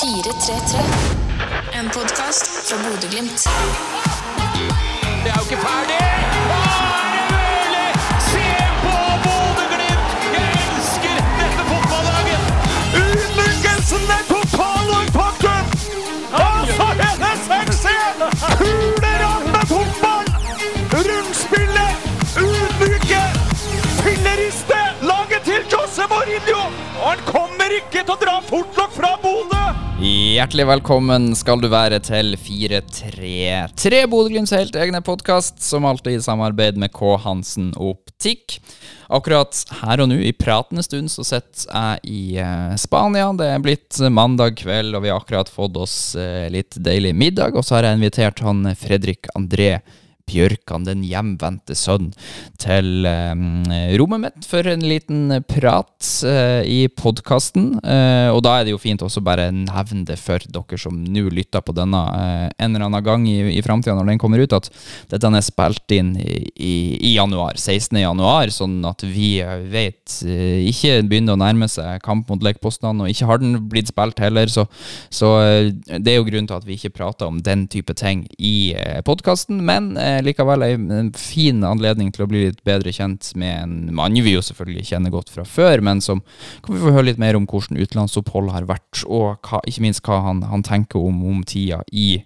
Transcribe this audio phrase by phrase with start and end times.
[0.00, 0.80] 433.
[1.72, 3.48] En podkast fra Bodø-Glimt.
[5.24, 6.00] Det er jo ikke ferdig!
[6.00, 7.88] Er det mulig?
[8.30, 8.46] Se
[8.84, 10.10] på Bodø-Glimt!
[10.36, 12.42] Jeg elsker dette fotballaget!
[13.02, 14.86] Utmerkelsen er total
[27.86, 29.62] ikke til å dra fortlokk fra Bodø!
[30.02, 36.80] Hjertelig velkommen skal du være til 433, Bodø-Glimts helt egne podkast, som alltid i samarbeid
[36.82, 37.14] med K.
[37.22, 38.58] Hansen Optikk.
[39.06, 43.30] Akkurat her og nå, i pratende stund, så sitter jeg i eh, Spania.
[43.38, 47.54] Det er blitt mandag kveld, og vi har akkurat fått oss eh, litt deilig middag.
[47.54, 49.76] Og så har jeg invitert han Fredrik André
[50.26, 52.10] Bjørkan, den hjemvendte sønn,
[52.58, 57.76] til eh, rommet mitt for en liten prat eh, i podkasten.
[57.80, 61.26] Eh, og da er det jo fint også bare nevne det for dere som nå
[61.32, 64.56] lytter på denne eh, en eller annen gang i, i framtida når den kommer ut,
[64.56, 64.70] at
[65.12, 66.74] dette er spilt inn i, i,
[67.10, 67.96] i januar, 16.
[68.02, 69.38] januar, sånn at vi
[69.70, 74.20] vet ikke begynner å nærme seg kamp mot Lech og ikke har den blitt spilt
[74.22, 74.66] heller, så,
[75.12, 75.30] så
[75.86, 78.74] det er jo grunnen til at vi ikke prater om den type ting i
[79.06, 79.92] podkasten, men
[80.24, 84.44] likevel en fin anledning til å bli litt bedre kjent med en mann vi jo
[84.44, 86.22] selvfølgelig kjenner godt fra før, men som
[86.64, 90.04] kan vi få høre litt mer om hvordan utenlandsopphold har vært, og hva, ikke minst
[90.06, 92.24] hva han, han tenker om, om tida i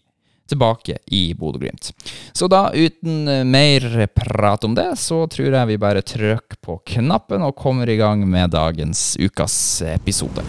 [0.51, 1.93] tilbake i Bodø-Glimt.
[2.33, 6.81] Så da, uten eh, mer prat om det, så tror jeg vi bare trykker på
[6.97, 9.57] knappen og kommer i gang med dagens ukas
[9.95, 10.43] episode.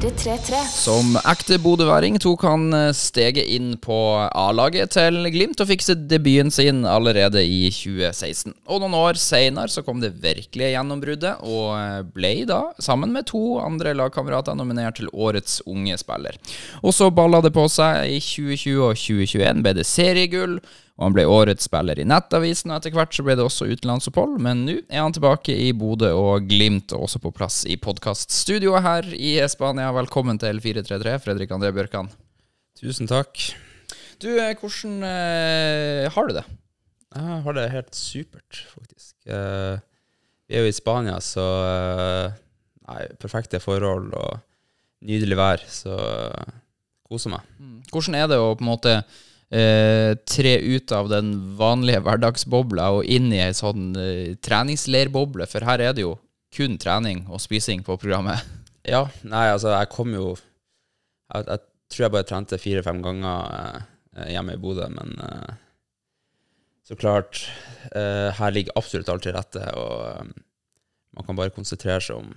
[0.00, 0.56] 433.
[0.72, 3.96] Som ekte bodøværing tok han eh, steget inn på
[4.32, 8.54] A-laget til Glimt og fikset debuten sin allerede i 2016.
[8.64, 13.28] Og noen år seinere så kom det virkelige gjennombruddet, og eh, ble da, sammen med
[13.28, 16.40] to andre lagkamerater, nominert til Årets unge spiller.
[16.80, 18.08] Og så balla det på seg.
[18.08, 20.62] I 2020 og 2021 ble det seriegull.
[21.00, 24.34] Og han ble årets spiller i Nettavisen, og etter hvert så ble det også utenlandsopphold.
[24.44, 28.84] Men nå er han tilbake i Bodø og Glimt, og også på plass i podkaststudioet
[28.84, 29.88] her i Spania.
[29.96, 32.10] Velkommen til 433, Fredrik André Bjørkan.
[32.76, 33.32] Tusen takk.
[34.20, 36.44] Du, eh, hvordan eh, har du det?
[37.16, 39.14] Jeg har det helt supert, faktisk.
[39.24, 39.80] Eh,
[40.52, 42.38] vi er jo i Spania, så eh,
[42.90, 44.40] Nei, perfekte forhold og
[45.06, 46.54] nydelig vær, så eh,
[47.08, 47.50] koser meg.
[47.88, 48.94] Hvordan er det å på en måte
[49.52, 55.46] eh, tre ut av den vanlige hverdagsbobla og inn i ei sånn eh, treningsleirboble?
[55.50, 56.16] For her er det jo
[56.54, 58.40] kun trening og spising på programmet.
[58.88, 61.60] Ja, nei, altså, jeg kom jo Jeg, jeg
[61.92, 63.82] tror jeg bare trente fire-fem ganger
[64.16, 65.50] eh, hjemme i Bodø, men eh,
[66.88, 67.42] så klart
[67.92, 70.32] eh, Her ligger absolutt alt til rette, og eh,
[71.12, 72.32] man kan bare konsentrere seg om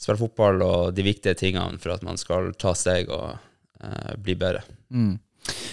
[0.00, 3.32] spille fotball og de viktige tingene for at man skal ta steg og
[3.80, 4.62] eh, bli bedre.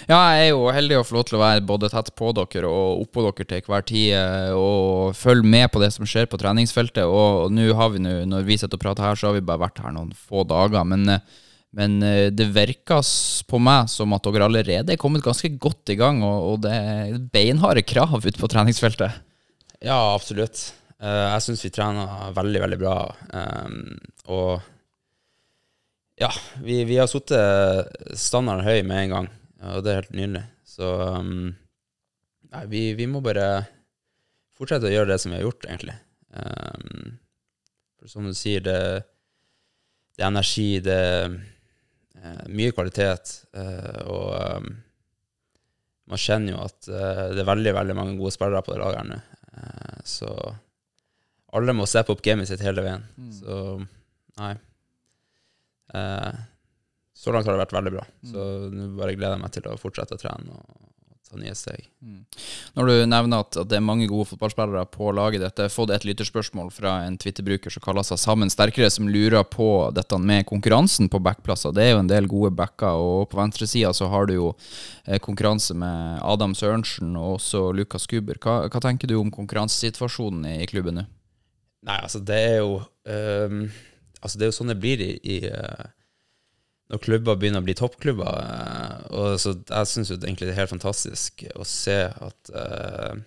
[0.08, 2.70] Ja, jeg er jo heldig å få lov til å være både tett på dere
[2.70, 6.40] og oppå dere til hver tid, eh, og følge med på det som skjer på
[6.40, 7.04] treningsfeltet.
[7.04, 9.66] Og nå har vi nå, når vi sitter og prater her, så har vi bare
[9.66, 10.88] vært her noen få dager.
[10.88, 11.44] Men, eh,
[11.76, 13.04] men eh, det virker
[13.52, 17.20] på meg som at dere allerede er kommet ganske godt i gang, og, det er
[17.34, 19.20] beinharde krav ute på treningsfeltet.
[19.84, 20.70] Ja, absolutt.
[20.98, 22.94] Jeg syns vi trener veldig, veldig bra.
[23.30, 24.00] Um,
[24.34, 24.64] og
[26.18, 26.32] ja,
[26.64, 27.30] vi, vi har satt
[28.18, 29.28] standarden høy med en gang,
[29.64, 30.44] og det er helt nydelig.
[30.68, 30.88] Så
[31.18, 31.52] um,
[32.54, 33.48] nei, vi, vi må bare
[34.58, 35.96] fortsette å gjøre det som vi har gjort, egentlig.
[36.34, 37.16] Um,
[37.98, 38.78] for som du sier, det,
[40.18, 44.70] det er energi, det er eh, mye kvalitet, uh, og um,
[46.08, 49.02] man kjenner jo at uh, det er veldig, veldig mange gode spillere på det laget
[49.02, 49.20] her nå.
[50.08, 50.30] Så
[51.58, 53.04] alle må steppe opp gamet sitt hele veien.
[53.34, 53.58] Så
[54.38, 54.54] nei.
[55.96, 56.34] Eh,
[57.18, 58.04] så langt har det vært veldig bra.
[58.30, 60.88] Så nå bare gleder jeg meg til å fortsette å trene og,
[61.28, 61.88] ta nye steg.
[62.78, 65.74] Når du nevner at, at det er mange gode fotballspillere på laget ditt, jeg har
[65.74, 70.20] fått et lytterspørsmål fra en Twitter-bruker som kaller seg Sammen sterkere, som lurer på dette
[70.24, 71.76] med konkurransen på backplasser.
[71.76, 74.48] Det er jo en del gode backer, og på venstresida så har du jo
[75.06, 78.40] eh, konkurranse med Adam Sørensen og også Lukas Kuber.
[78.40, 81.08] Hva, hva tenker du om konkurransesituasjonen i, i klubben nå?
[81.88, 83.68] Nei, altså det er jo um,
[84.18, 85.84] Altså det er jo sånn det blir i, i eh,
[86.88, 88.38] når klubber begynner å bli toppklubber.
[88.44, 93.18] eh, og så jeg syns egentlig det er helt fantastisk å se at uh,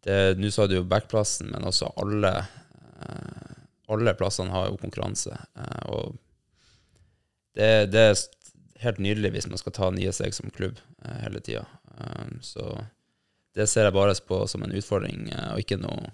[0.00, 3.56] Nå sa du jo backplassen, men også alle uh,
[3.92, 5.34] Alle plassene har jo konkurranse.
[5.52, 6.14] Uh, og
[7.58, 8.22] det, det er
[8.80, 10.78] helt nydelig hvis man skal ta nye steg som klubb
[11.20, 11.66] hele tida.
[12.40, 12.78] så
[13.52, 16.12] det ser jeg bare på som en utfordring, og ikke noe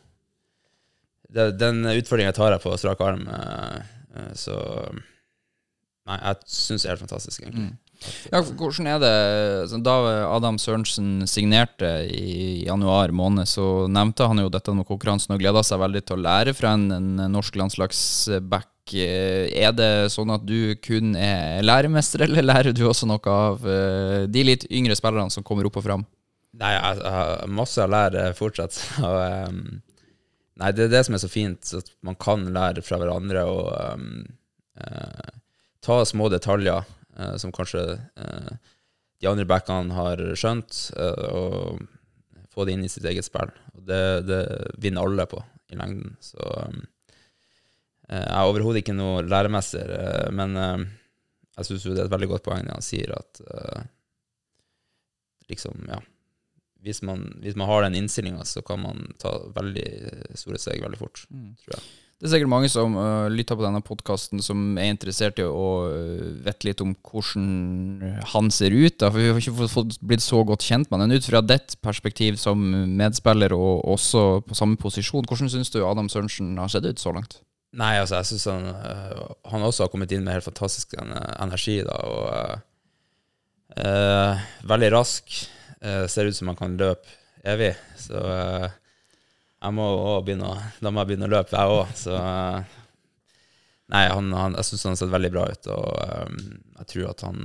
[1.29, 3.29] det, den utfordringa tar jeg på strak arm.
[4.35, 4.57] så
[6.07, 7.73] Nei, jeg syns det er helt fantastisk, egentlig.
[8.31, 9.95] Ja, hvordan er det Da
[10.29, 15.63] Adam Sørensen signerte i januar måned, så nevnte han jo dette med konkurransen og gleda
[15.67, 18.69] seg veldig til å lære fra en, en norsk landslagsback.
[18.95, 23.65] Eh, Er det sånn at du kun er læremester, eller lærer du også noe av
[23.67, 26.05] eh, de litt yngre spillerne som kommer opp og fram?
[26.57, 28.77] Nei, jeg, jeg masse å lære fortsatt.
[29.09, 29.17] Og,
[29.51, 29.59] um,
[30.61, 33.67] nei, det er det som er så fint, at man kan lære fra hverandre og
[33.97, 34.23] um,
[34.81, 35.35] eh,
[35.87, 36.83] ta små detaljer
[37.19, 38.53] eh, som kanskje eh,
[39.23, 41.83] de andre backene har skjønt, eh, og
[42.53, 43.53] få det inn i sitt eget spill.
[43.77, 44.43] Og det, det
[44.83, 45.43] vinner alle på
[45.73, 46.17] i lengden.
[46.23, 46.41] Så
[48.07, 49.91] jeg er overhodet ikke noe læremester,
[50.31, 53.41] men jeg syns det er et veldig godt poeng når han sier at
[55.51, 55.99] liksom, ja
[56.87, 59.89] hvis man, hvis man har den innstillinga, så kan man ta veldig
[60.39, 61.83] store steg veldig fort, tror jeg.
[62.17, 65.65] Det er sikkert mange som uh, lytter på denne podkasten som er interessert i å
[65.85, 68.95] uh, vite litt om hvordan han ser ut.
[69.03, 71.13] Da, for Vi har ikke fått- blitt så godt kjent med han.
[71.13, 72.57] Ut fra ditt perspektiv som
[72.97, 77.13] medspiller og også på samme posisjon, hvordan syns du Adam Sørensen har sett ut så
[77.13, 77.37] langt?
[77.77, 81.13] Nei, altså, jeg syns han, uh, han også har kommet inn med helt fantastisk en-
[81.37, 82.25] energi, da, og
[84.73, 85.35] veldig rask.
[86.09, 87.05] Ser ut som han kan løpe
[87.45, 88.17] evig, så
[89.63, 92.03] jeg må også begynne å, da må jeg begynne å løpe, jeg òg.
[92.13, 92.83] Øh,
[93.87, 95.91] Nei, han, han, jeg syns han har sett veldig bra ut, og
[96.27, 96.39] um,
[96.81, 97.43] jeg tror at han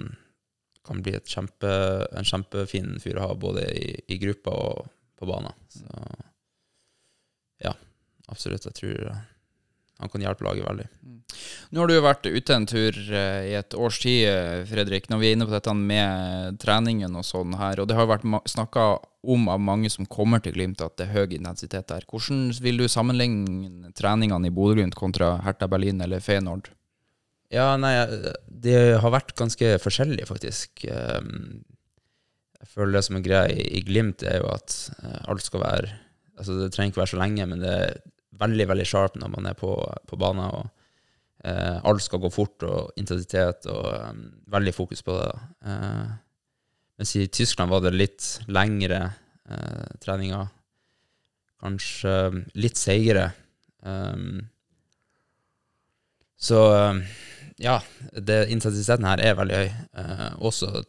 [0.88, 1.74] kan bli kjempe,
[2.18, 4.88] en kjempefin fyr å ha både i, i gruppa og
[5.22, 5.54] på banen.
[5.69, 5.86] Så
[7.62, 7.75] ja,
[8.34, 8.66] absolutt.
[8.66, 9.19] Jeg tror øh,
[10.01, 10.89] han kan hjelpe laget veldig.
[11.71, 15.07] Nå har du jo vært ute en tur eh, i et års tid, eh, Fredrik.
[15.09, 18.25] Når vi er inne på dette med treningen og sånn her, og det har vært
[18.51, 18.89] snakka
[19.21, 22.06] om av mange som kommer til Glimt, at det er høy intensitet der.
[22.09, 26.71] Hvordan vil du sammenligne treningene i Bodø-Glimt kontra Hertha Berlin eller Feyenoord?
[27.51, 27.94] Ja, nei,
[28.48, 30.86] det har vært ganske forskjellig, faktisk.
[30.88, 31.62] Um,
[32.62, 35.98] Jeg føler det som er greia i, Glimt, er jo at eh, alt skal være
[36.42, 37.98] Altså, det trenger ikke være så lenge, men det er
[38.41, 39.71] veldig, veldig sharp når man er på,
[40.09, 45.17] på banen, og eh, alt skal gå fort, og intensitet, og um, veldig fokus på
[45.19, 45.31] det.
[45.65, 46.13] Eh,
[47.01, 49.03] mens i Tyskland var det litt lengre
[49.49, 50.49] eh, treninger.
[51.61, 52.15] Kanskje
[52.57, 53.29] litt seigere.
[53.85, 54.41] Um,
[56.41, 56.61] så
[57.61, 57.77] ja,
[58.13, 59.71] det, intensiteten her er veldig høy,
[60.01, 60.83] eh, også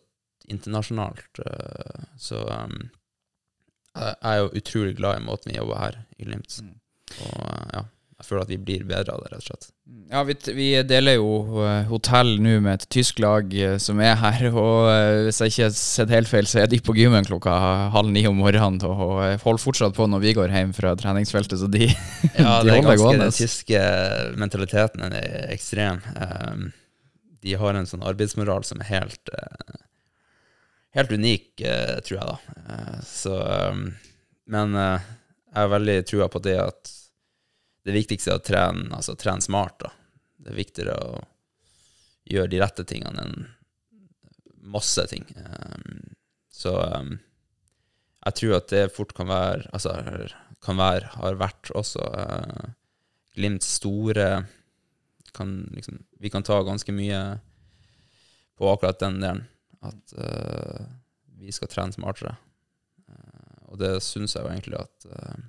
[0.53, 1.41] internasjonalt.
[1.45, 2.91] eh, så um,
[3.93, 6.63] jeg er jo utrolig glad i måten vi jobber her i Glimt.
[7.21, 7.83] Og ja,
[8.23, 9.65] jeg føler at vi blir bedre av det, rett og slett.
[10.13, 14.15] Ja, vi, vi deler jo eh, hotell nå med et tysk lag eh, som er
[14.21, 17.27] her, og eh, hvis jeg ikke har sett helt feil, så er de på gymmen
[17.27, 17.57] klokka
[17.97, 19.03] halv ni om morgenen og
[19.43, 21.91] holder fortsatt på når vi går hjem fra treningsfeltet, så de,
[22.39, 23.27] Ja, de er holder gående.
[23.27, 23.83] den tyske
[24.39, 25.99] mentaliteten den er ekstrem.
[26.15, 26.71] Um,
[27.43, 29.37] de har en sånn arbeidsmoral som er helt
[30.93, 31.63] Helt unik,
[32.05, 32.81] tror jeg, da.
[33.09, 33.87] Så um,
[34.53, 36.91] Men jeg har veldig trua på det at
[37.83, 39.91] det viktigste er å trene, altså trene smart, da.
[40.43, 41.21] Det er viktigere å
[42.31, 43.37] gjøre de rette tingene enn
[44.73, 45.27] masse ting.
[45.37, 46.15] Um,
[46.53, 47.17] så um,
[48.23, 49.97] jeg tror at det fort kan være Altså
[50.63, 52.69] kan være, har vært også uh,
[53.35, 54.45] Glimts store
[55.35, 57.23] kan liksom, Vi kan ta ganske mye
[58.61, 59.47] på akkurat den delen.
[59.83, 60.85] At uh,
[61.41, 62.37] vi skal trene smartere.
[63.09, 65.41] Uh, og det syns jeg jo egentlig at uh,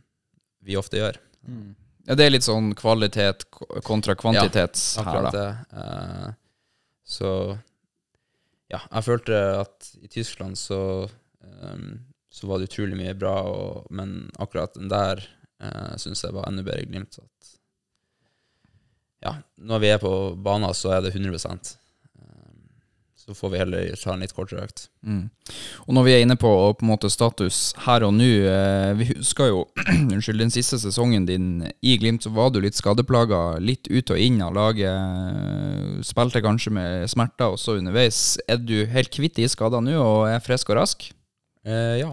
[0.64, 1.20] vi ofte gjør.
[2.04, 3.46] Ja, det er litt sånn kvalitet
[3.88, 5.44] kontra kvantitet her, da.
[5.72, 6.32] Eh,
[7.08, 7.30] så
[8.74, 10.80] ja, jeg følte at i Tyskland så,
[11.44, 11.88] um,
[12.34, 15.22] så var det utrolig mye bra, og, men akkurat den der
[15.62, 17.20] uh, syns jeg var enda bedre i Glimt.
[17.22, 17.54] At,
[19.24, 21.78] ja, når vi er på banen, så er det 100 Um,
[23.24, 24.82] Så får vi heller ta en litt kortere økt.
[25.08, 25.30] Mm.
[25.86, 29.08] Og når vi er inne på på en måte status her og nå eh, Vi
[29.14, 29.62] husker jo
[30.12, 31.48] Unnskyld, den siste sesongen din
[31.80, 33.62] i Glimt, så var du litt skadeplaga.
[33.64, 34.92] Litt ut og inn av laget.
[34.92, 38.36] eh, Spilte kanskje med smerter også underveis.
[38.52, 41.08] Er du helt kvitt de skadene nå og er frisk og rask?
[41.64, 42.12] Eh, ja.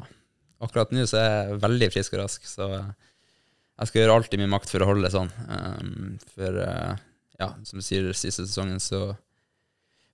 [0.63, 2.69] Akkurat nå så er jeg veldig frisk og rask, så
[3.81, 5.31] jeg skal gjøre alt i min makt for å holde det sånn.
[5.49, 6.99] Um, for uh,
[7.41, 9.15] ja, som du sier, siste sesongen så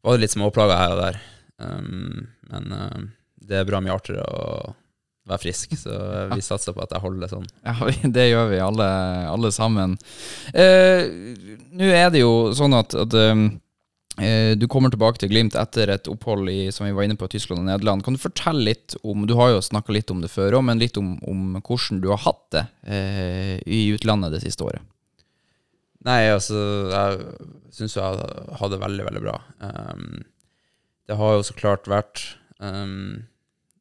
[0.07, 1.21] var det litt småplager her og der.
[1.59, 3.07] Um, men uh,
[3.47, 4.75] det er bra mye artigere å
[5.27, 5.93] være frisk, så
[6.31, 7.47] vi satser på at jeg holder det sånn.
[7.67, 7.77] Ja,
[8.17, 8.89] det gjør vi alle,
[9.27, 9.97] alle sammen.
[10.55, 11.07] Uh,
[11.77, 13.49] Nå er det jo sånn at, at um,
[14.23, 17.29] eh, du kommer tilbake til Glimt etter et opphold i som vi var inne på,
[17.33, 18.05] Tyskland og Nederland.
[18.07, 20.81] Kan du fortelle litt om Du har jo snakka litt om det før òg, men
[20.83, 24.85] litt om, om hvordan du har hatt det eh, i utlandet det siste året?
[26.07, 26.57] Nei, altså,
[26.93, 27.23] jeg
[27.75, 28.27] syns jeg
[28.61, 29.37] hadde det veldig, veldig bra.
[29.59, 30.21] Um,
[31.11, 32.23] det har jo så klart vært
[32.59, 33.25] um,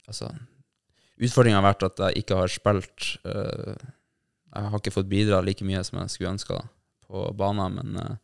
[0.06, 0.28] Altså,
[1.18, 5.66] utfordringa har vært at jeg ikke har spilt uh, Jeg har ikke fått bidra like
[5.66, 6.60] mye som jeg skulle ønska
[7.06, 8.18] på banen, men uh,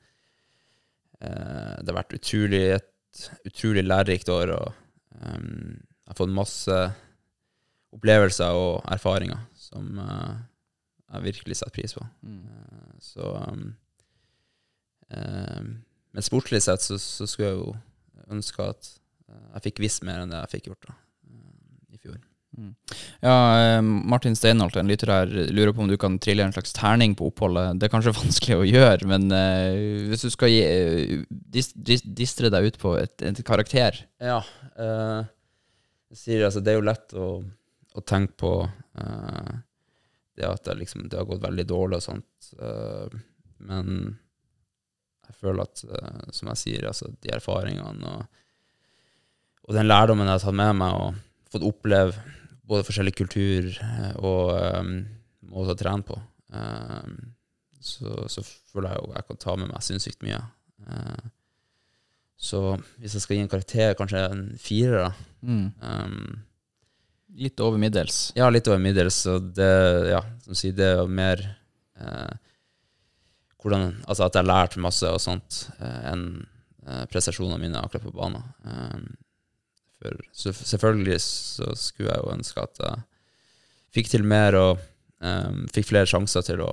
[1.22, 4.70] uh, det har vært utrolig, et utrolig lærerikt år, og
[5.22, 6.80] um, jeg har fått masse
[7.92, 9.98] opplevelser og erfaringer som
[11.12, 12.06] jeg virkelig setter pris på.
[12.26, 13.72] Uh, så um,
[15.12, 17.72] Men sportslig sett så, så, skulle jeg jo
[18.32, 18.92] ønske at
[19.32, 20.98] jeg fikk visst mer enn det jeg fikk gjort da,
[21.92, 22.20] i fjor.
[23.24, 23.36] Ja,
[23.82, 27.30] Martin Steinholt, en lytter her, lurer på om du kan trille en slags terning på
[27.32, 27.80] oppholdet.
[27.80, 29.32] Det er kanskje vanskelig å gjøre, men
[30.12, 34.42] hvis du skal gi, dist, dist, distre deg ut på et, et karakter Ja.
[34.76, 35.24] Uh,
[36.12, 37.30] sier altså, det er jo lett å,
[37.96, 38.56] å tenke på
[40.42, 42.52] det at det, liksom, det har gått veldig dårlig og sånt.
[42.60, 43.08] Uh,
[43.62, 44.18] men
[45.32, 48.40] jeg føler at, uh, som jeg sier, altså, de erfaringene og,
[49.66, 51.20] og, den lærdommen jeg har tatt med meg og
[51.52, 52.38] fått oppleve
[52.72, 54.94] både forskjellig kultur uh, og um,
[55.52, 56.16] måter å trene på,
[57.82, 60.40] så, så, føler jeg jo jeg kan ta med meg sinnssykt mye.
[62.40, 62.60] så
[63.00, 65.12] hvis jeg skal gi en karakter, kanskje en firer, da.
[65.48, 65.66] Mm.
[65.80, 66.42] Um,
[67.40, 68.32] Litt over middels?
[68.36, 69.22] Ja, litt over middels.
[69.32, 69.72] Og det,
[70.12, 71.40] ja, som sier, det er mer
[71.96, 72.32] eh,
[73.62, 76.26] hvordan, Altså at jeg har lært masse og sånt eh, enn
[76.88, 78.44] eh, prestasjonene mine akkurat på banen.
[80.02, 80.18] for
[80.66, 83.04] selvfølgelig så skulle jeg jo ønske at jeg
[83.94, 84.88] fikk til mer og
[85.70, 86.72] fikk flere sjanser til å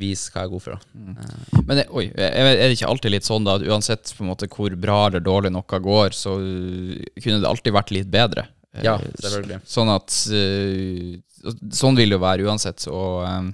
[0.00, 0.84] vise hva jeg er god for.
[0.94, 1.62] Mm.
[1.68, 4.48] Men det, oi, er det ikke alltid litt sånn da at uansett på en måte
[4.52, 8.46] hvor bra eller dårlig noe går, så kunne det alltid vært litt bedre?
[8.84, 9.60] Ja, selvfølgelig.
[9.68, 11.14] Sånn at uh,
[11.72, 12.88] Sånn vil det jo være uansett.
[12.90, 13.52] Og um,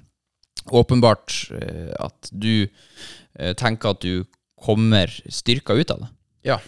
[0.71, 4.25] åpenbart uh, at du uh, tenker at du
[4.63, 6.13] kommer styrka ut av det.
[6.53, 6.61] Ja.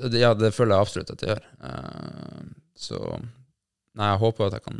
[0.00, 1.44] Ja, det føler jeg absolutt at jeg gjør.
[2.80, 2.98] så
[3.98, 4.78] Nei, jeg håper at jeg kan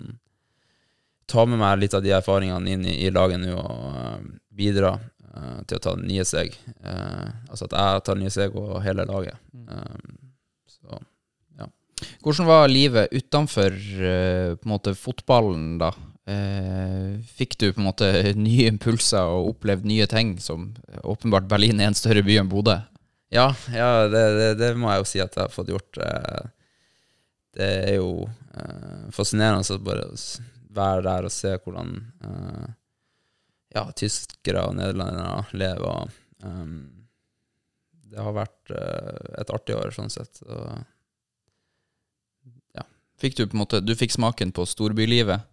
[1.29, 4.95] ta med meg litt av de erfaringene inn i, i laget nå og bidra
[5.69, 6.57] til å ta nye steg.
[6.81, 9.37] altså at jeg tar nye steg, og hele laget.
[10.73, 11.03] så
[11.61, 11.69] ja.
[12.25, 15.93] hvordan var livet utenfor uh, på en måte fotballen, da?
[16.31, 18.09] Uh, fikk du på en måte
[18.39, 20.71] nye impulser og opplevd nye ting, som
[21.03, 22.77] åpenbart Berlin er en større by enn Bodø?
[23.35, 25.99] Ja, ja det, det, det, må jeg jo si at jeg har fått gjort.
[25.99, 26.51] Uh,
[27.59, 28.29] det er jo
[29.15, 30.05] fascinerende å bare
[30.75, 31.89] være der og se hvordan
[33.75, 36.13] ja, tyskere og nederlendere lever.
[36.43, 36.77] Um,
[38.11, 40.43] det har vært et artig år, sånn sett.
[40.47, 40.83] og
[43.21, 45.45] Fikk du på en måte, du fikk smaken på storbylivet?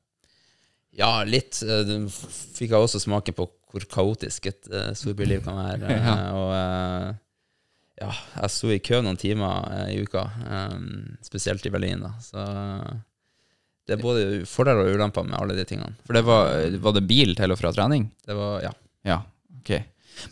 [0.97, 1.61] Ja, litt.
[1.61, 5.97] Eh, du fikk jeg også smake på hvor kaotisk et uh, storbyliv kan være.
[6.07, 6.15] ja.
[6.33, 7.09] Og uh,
[7.99, 12.05] ja, jeg sto i kø noen timer uh, i uka, um, spesielt i Berlin.
[12.05, 12.47] da, så
[13.87, 15.93] det er både fordeler og ulemper med alle de tingene.
[16.07, 16.49] For det var,
[16.83, 18.09] var, det bil til og fra trening?
[18.27, 18.73] Det var, ja.
[19.07, 19.21] Ja,
[19.61, 19.71] ok.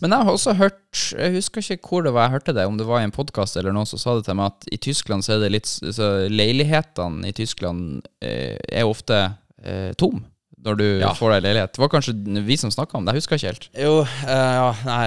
[0.01, 2.79] Men jeg har også hørt Jeg husker ikke hvor det var jeg hørte det, om
[2.79, 5.23] det var i en podkast eller noen som sa det til meg, at i Tyskland
[5.23, 9.19] så er det litt så Leilighetene i Tyskland eh, er ofte
[9.61, 10.23] eh, tom
[10.65, 11.11] når du ja.
[11.13, 11.73] får deg leilighet.
[11.75, 12.15] Det var kanskje
[12.47, 13.67] vi som snakka om det, jeg husker ikke helt.
[13.77, 15.03] Jo, uh, ja, nei,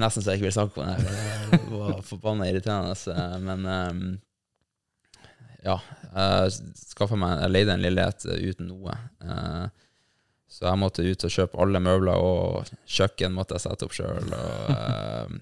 [0.00, 1.18] nesten så jeg ikke vil snakke om det.
[1.52, 3.26] Det var forbanna irriterende.
[3.44, 4.00] Men um,
[5.66, 5.76] ja,
[6.08, 8.96] jeg skaffa meg Jeg leide en leilighet uten noe.
[9.20, 9.68] Uh,
[10.48, 14.32] så jeg måtte ut og kjøpe alle møbler, og kjøkken måtte jeg sette opp sjøl.
[14.32, 15.36] Uh,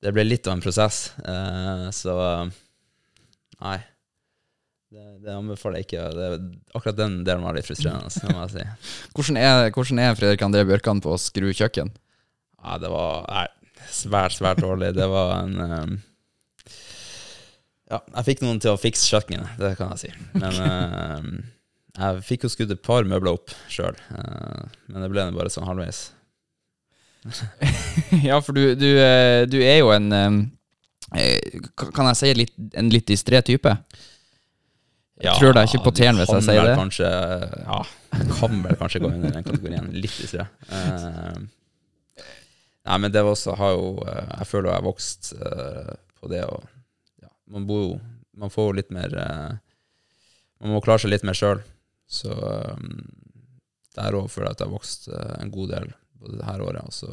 [0.00, 2.16] det ble litt av en prosess, uh, så
[3.60, 3.76] nei.
[4.90, 6.04] Det, det, anbefaler jeg ikke.
[6.16, 6.28] Det,
[6.74, 8.10] akkurat den delen var litt frustrerende.
[8.34, 8.64] må jeg si.
[9.14, 11.92] hvordan, er, hvordan er Fredrik André Bjørkan på å skru kjøkken?
[12.58, 13.44] Ja, det var nei,
[13.94, 14.90] svært, svært dårlig.
[14.98, 15.94] Det var en um,
[17.86, 20.12] Ja, jeg fikk noen til å fikse kjøkkenet, det kan jeg si.
[20.34, 21.32] Men um,
[21.94, 25.70] jeg fikk jo skutt et par møbler opp sjøl, uh, men det ble bare sånn
[25.70, 26.08] halvveis.
[28.28, 30.06] ja, for du, du, eh, du, er jo en
[31.12, 33.74] eh, Kan jeg si litt, en litt distré type?
[35.20, 36.76] Jeg ja, tror deg ikke på tærne hvis jeg sier det.
[36.78, 37.08] Kanskje,
[37.60, 37.80] ja,
[38.38, 39.90] kan vel kanskje gå i den kategorien.
[39.92, 40.46] Litt distré.
[40.70, 41.42] Uh,
[42.88, 46.40] nei, men det var også har jo Jeg føler jeg har vokst uh, på det,
[46.48, 46.64] og
[47.20, 47.98] ja, man bor jo
[48.40, 49.12] Man får jo litt mer
[50.62, 51.60] Man må klare seg litt mer sjøl.
[52.08, 53.04] Så um,
[53.98, 56.64] der òg føler jeg at jeg har vokst uh, en god del både det her
[56.64, 56.88] året.
[56.88, 57.10] Og så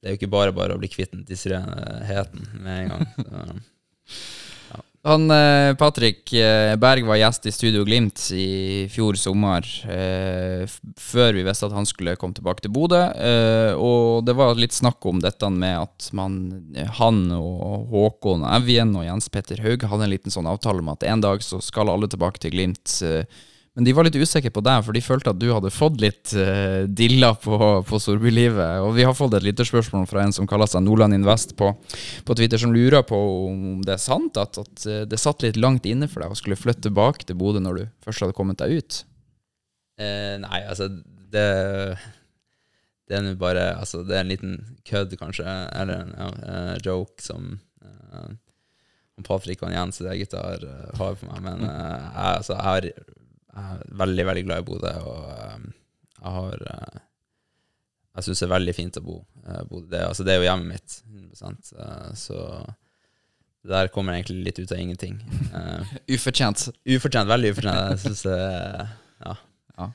[0.00, 3.10] det er jo ikke bare bare å bli kvitt den distraheten med en gang.
[3.18, 4.46] Så.
[5.02, 10.66] Han, eh, Patrick eh, Berg var gjest i Studio Glimt i fjor sommer, eh,
[11.00, 13.00] før vi visste at han skulle komme tilbake til Bodø.
[13.16, 16.36] Eh, og det var litt snakk om dette med at man,
[17.00, 21.08] han og Håkon Evjen og Jens Petter Haug hadde en liten sånn avtale om at
[21.08, 23.00] en dag så skal alle tilbake til Glimt.
[23.78, 26.32] Men de var litt usikre på deg, for de følte at du hadde fått litt
[26.34, 28.82] uh, dilla på, på storbylivet.
[28.82, 31.70] Og vi har fått et lytterspørsmål fra en som kaller seg Nordland Invest på,
[32.26, 35.60] på Twitter, som lurer på om det er sant at, at eh, det satt litt
[35.60, 38.58] langt inne for deg å skulle flytte tilbake til Bodø når du først hadde kommet
[38.58, 39.00] deg ut.
[40.00, 40.88] Eh, nei, altså
[41.30, 41.46] det
[43.06, 44.54] Det er nå bare Altså, det er en liten
[44.88, 47.52] kødd, kanskje, eller en eh, joke som
[47.84, 48.30] uh,
[49.26, 51.42] Patrick og Jens og de gutta har, har for meg.
[51.44, 53.18] Men uh, jeg, altså, jeg, har,
[53.50, 55.64] jeg er veldig, veldig glad i Bodø, og eh,
[56.20, 57.00] jeg har eh,
[58.18, 59.16] Jeg syns det er veldig fint å bo
[59.46, 59.86] uh, Bodø.
[59.92, 60.96] Det, altså, det er jo hjemmet mitt,
[61.40, 62.40] 100 eh, så
[63.60, 65.18] det der kommer egentlig litt ut av ingenting.
[65.52, 66.70] Eh, Ufortjent.
[66.88, 67.90] Ufortjent, veldig ufortjent.
[67.92, 68.22] Jeg synes
[69.20, 69.34] ja.
[69.76, 69.88] Ja.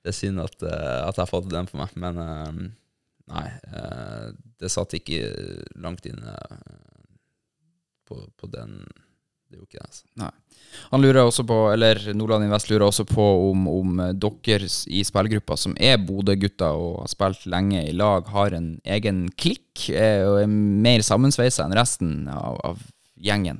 [0.00, 2.62] det er synd at, eh, at jeg har fått den på meg, men eh,
[3.34, 3.46] nei.
[3.68, 5.20] eh, det satt ikke
[5.80, 6.80] langt inne eh,
[8.08, 8.80] på, på den
[9.50, 10.30] Det gjorde ikke det, altså.
[10.92, 15.00] Han lurer også på, eller Nordland Invest lurer også på om, om eh, dere i
[15.06, 20.22] spillgruppa som er Bodø-gutter og har spilt lenge i lag, har en egen klikk eh,
[20.28, 20.52] og er
[20.86, 22.86] mer sammensveisa enn resten av, av
[23.18, 23.58] gjengen.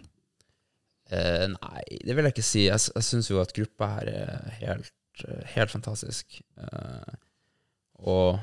[1.11, 2.65] Eh, nei, det vil jeg ikke si.
[2.69, 4.95] Jeg, jeg syns jo at gruppa her er helt,
[5.27, 6.39] eh, helt fantastisk.
[6.63, 7.19] Eh,
[8.07, 8.39] og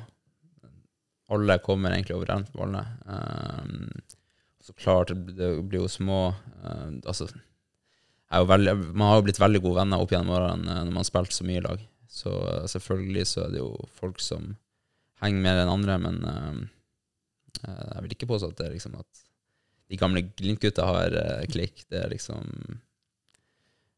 [1.32, 2.84] alle kommer egentlig overens med alle.
[3.16, 4.18] Eh,
[4.67, 7.29] så klart, det blir jo små eh, Altså,
[8.27, 11.07] veldig, man har jo blitt veldig gode venner opp gjennom årene eh, når man har
[11.07, 11.86] spilt så mye i lag.
[12.12, 14.57] Så eh, selvfølgelig så er det jo folk som
[15.24, 16.57] henger mer enn andre, men eh,
[17.63, 19.24] eh, jeg vil ikke påstå at det er liksom at
[19.88, 21.86] de gamle Glimt-gutta har eh, klikk.
[21.88, 22.51] Det er liksom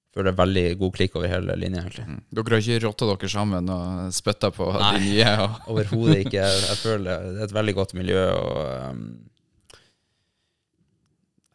[0.09, 2.05] Føler det er veldig god klikk over hele linja, egentlig.
[2.09, 2.21] Mm.
[2.33, 4.88] Dere har ikke rotta dere sammen og spytta på Nei.
[4.95, 5.33] de nye?
[5.43, 6.45] Og, Overhodet ikke.
[6.49, 9.03] Jeg føler det er et veldig godt miljø, og um,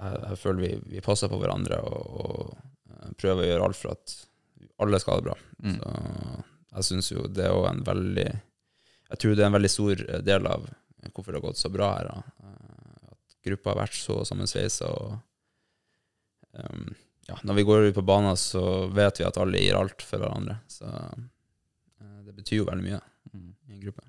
[0.04, 3.94] jeg, jeg føler vi, vi passer på hverandre og, og prøver å gjøre alt for
[3.94, 4.14] at
[4.84, 5.36] alle skal ha det bra.
[5.64, 5.76] Mm.
[5.78, 10.00] Så jeg syns jo det er en veldig Jeg tror det er en veldig stor
[10.26, 10.64] del av
[11.12, 12.08] hvorfor det har gått så bra her.
[12.08, 12.48] Da.
[13.12, 14.88] At gruppa har vært så sammensveisa.
[16.54, 16.94] Um,
[17.28, 20.22] ja, når vi går ut på banen, så vet vi at alle gir alt for
[20.22, 20.58] hverandre.
[20.70, 23.02] Så eh, det betyr jo veldig mye
[23.34, 23.54] Mm.
[23.66, 24.02] i en gruppe.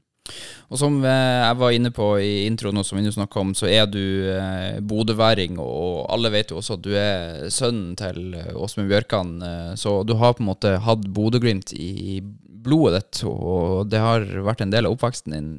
[0.74, 3.54] Og som eh, jeg var inne på i introen, og som vi nå snakker om,
[3.58, 4.02] så er du
[4.34, 9.36] eh, bodøværing, og alle vet jo også at du er sønnen til eh, Åsmund Bjørkan,
[9.78, 12.20] så du har på en måte hatt Bodø-Glimt i
[12.66, 15.50] blodet ditt, og det har vært en del av oppveksten din,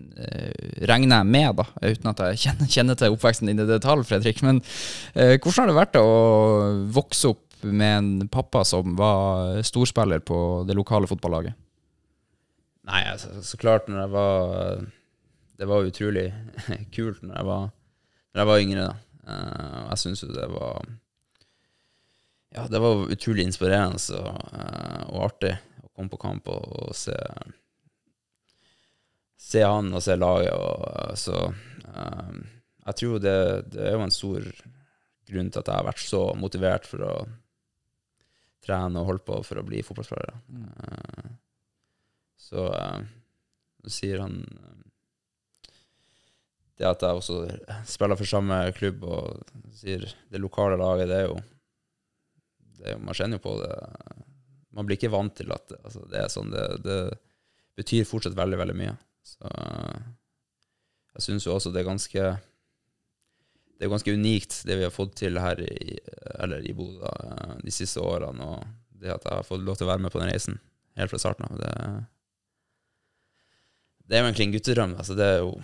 [0.90, 4.42] regner jeg med, da, uten at jeg kjenner, kjenner til oppveksten din i detalj, Fredrik.
[4.46, 4.58] Men
[5.14, 6.08] eh, hvordan har det vært å
[6.96, 11.54] vokse opp med en pappa som var storspiller på det lokale fotballaget?
[12.86, 14.84] Nei, altså, så klart når jeg var
[15.58, 16.28] Det var utrolig
[16.94, 17.68] kult når jeg var,
[18.32, 18.86] når jeg var yngre.
[18.86, 18.94] da.
[19.26, 20.90] Uh, jeg syns jo det var
[22.54, 26.94] Ja, det var utrolig inspirerende og, uh, og artig å komme på kamp og, og
[26.96, 27.16] se
[29.46, 30.54] Se han og se laget.
[30.56, 32.38] Og, eh, så uh,
[32.86, 33.36] jeg tror det,
[33.74, 34.46] det er jo en stor
[35.26, 37.12] grunn til at jeg har vært så motivert for å
[38.66, 40.34] trene og holde på for å bli fotballspiller.
[40.34, 41.28] Eh,
[42.36, 43.00] så uh,
[43.90, 44.82] sier han eh,
[46.76, 47.36] Det at jeg også
[47.88, 51.38] spiller for samme klubb og sier det lokale laget, det er jo,
[52.76, 53.72] det er Man kjenner jo på det.
[54.76, 56.52] Man blir ikke vant til at altså, det er sånn.
[56.52, 56.98] Det, det
[57.80, 58.92] betyr fortsatt veldig, veldig mye.
[59.24, 60.04] Så eh,
[61.16, 62.26] jeg syns jo også det er ganske
[63.76, 65.98] det er ganske unikt, det vi har fått til her i,
[66.40, 67.10] eller i Bodø
[67.60, 68.44] de siste årene.
[68.44, 70.60] Og det at jeg har fått lov til å være med på den reisen
[70.96, 71.58] helt fra starten av.
[71.60, 71.72] Det,
[74.06, 74.92] det er jo egentlig en guttedrøm.
[75.00, 75.54] Altså det er jo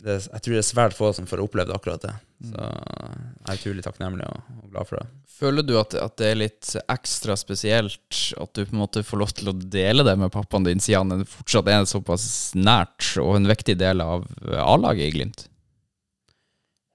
[0.00, 2.12] det, er- Jeg tror det er svært få som får opplevd akkurat det.
[2.50, 5.08] Så jeg er utrolig takknemlig og, og glad for det.
[5.40, 9.20] Føler du at, at det er litt ekstra spesielt at du på en måte får
[9.22, 13.36] lov til å dele det med pappaen din, siden han fortsatt er såpass nært og
[13.38, 15.46] en viktig del av A-laget i Glimt?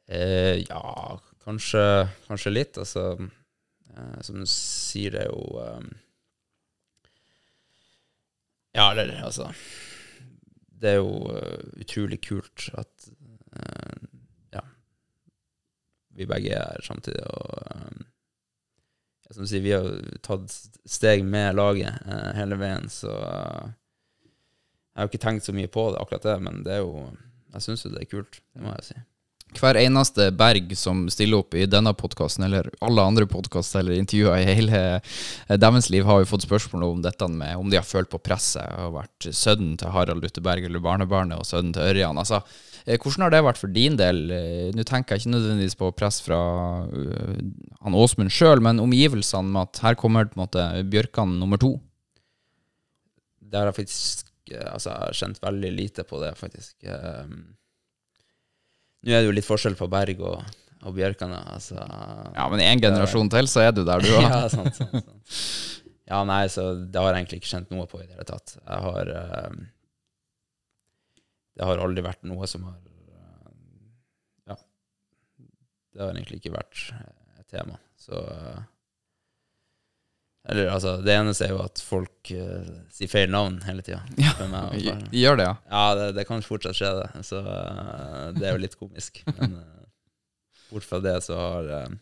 [0.07, 1.81] Eh, ja, kanskje,
[2.27, 2.77] kanskje litt.
[2.81, 3.05] Altså,
[3.97, 5.87] eh, som du sier, det er jo eh,
[8.75, 9.49] Ja, eller altså
[10.85, 13.07] Det er jo eh, utrolig kult at
[13.57, 14.03] eh,
[14.53, 14.61] ja,
[16.13, 17.23] vi begge er her samtidig.
[17.25, 18.03] Og eh,
[19.33, 19.89] som sier, vi har
[20.25, 20.53] tatt
[20.85, 23.73] steg med laget eh, hele veien, så eh,
[24.93, 27.09] jeg har ikke tenkt så mye på det, akkurat det, men det er jo
[27.55, 29.01] Jeg syns jo det er kult, det må jeg si.
[29.61, 34.41] Hver eneste Berg som stiller opp i denne podkasten, eller alle andre podkaster eller intervjuer
[34.41, 37.87] i hele eh, deres liv, har jo fått spørsmål om dette med om de har
[37.87, 42.19] følt på presset og vært sønnen til Harald Lutteberg eller barnebarnet og sønnen til Ørjan.
[42.21, 42.41] Altså,
[42.85, 44.23] eh, hvordan har det vært for din del?
[44.35, 46.39] Eh, Nå tenker jeg ikke nødvendigvis på press fra
[46.85, 47.41] uh,
[47.85, 51.75] han Åsmund sjøl, men omgivelsene med at her kommer på en måte Bjørkan nummer to.
[53.39, 56.75] Det har jeg faktisk Altså, jeg har kjent veldig lite på det, faktisk.
[56.85, 57.55] Um,
[59.05, 60.39] Nå er det jo litt forskjell på Berg og,
[60.85, 61.37] og Bjørkane.
[61.53, 64.25] Altså, Ja, men en generasjon til, så er du der, du òg.
[64.33, 65.35] ja, sant, sant, sant.
[66.09, 68.57] Ja, nei, så det har jeg egentlig ikke kjent noe på i det hele tatt.
[68.59, 69.09] Jeg har
[69.49, 69.63] um,
[71.57, 72.77] Det har aldri vært noe som har
[74.49, 74.57] Ja.
[75.93, 76.83] Det har egentlig ikke vært
[77.39, 77.79] et tema.
[77.97, 78.59] Så uh,
[80.45, 84.01] Eller altså, det eneste er jo at folk uh, sier feil navn hele tida.
[84.21, 85.55] Ja, De gjør det, ja.
[85.71, 87.23] Ja, det, det kan fortsatt skje, det.
[87.25, 89.23] Så uh, det er jo litt komisk.
[89.39, 89.85] Men uh,
[90.69, 91.95] bort fra det så har jeg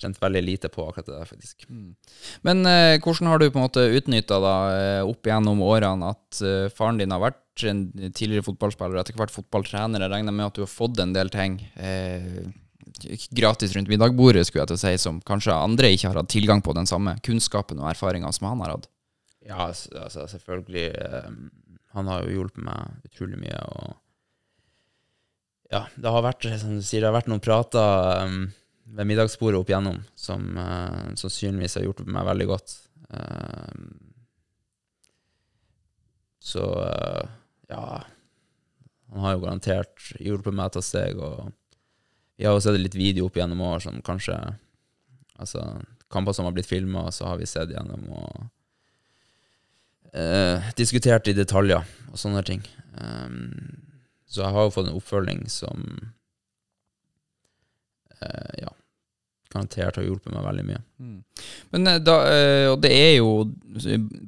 [0.00, 1.66] kjent veldig lite på akkurat det der, faktisk.
[2.46, 4.38] Men eh, hvordan har du på en måte utnytta
[5.04, 6.38] opp gjennom årene at
[6.72, 10.00] faren din har vært en tidligere fotballspiller, etter hvert fotballtrener?
[10.00, 12.48] Jeg regner med at du har fått en del ting eh,
[13.34, 16.62] gratis rundt middagbordet, skulle jeg til å si, som kanskje andre ikke har hatt tilgang
[16.64, 18.88] på den samme kunnskapen og erfaringa som han har hatt?
[19.46, 21.30] Ja, altså selvfølgelig eh,
[21.96, 23.96] Han har jo hjulpet meg utrolig mye, og
[25.72, 28.40] Ja, det har vært, som du sier, det har vært noen prater um,
[28.96, 32.74] ved middagsbordet opp igjennom som eh, sannsynligvis har gjort meg veldig godt.
[33.14, 33.74] Eh,
[36.40, 37.28] så eh,
[37.70, 37.84] ja
[39.10, 41.50] Han har jo garantert hjulpet meg til å steg, og
[42.40, 44.38] vi har jo sett litt video opp gjennom år som kanskje
[45.40, 45.60] Altså,
[46.12, 48.42] kamper som har blitt filma, så har vi sett gjennom og
[50.12, 52.60] eh, diskutert i detaljer og sånne ting.
[52.92, 53.78] Um,
[54.28, 55.86] så jeg har jo fått en oppfølging som
[58.20, 58.74] eh, ja,
[59.50, 60.80] garantert har hjulpet meg veldig mye.
[61.74, 63.30] Men eh, da, eh, og det er jo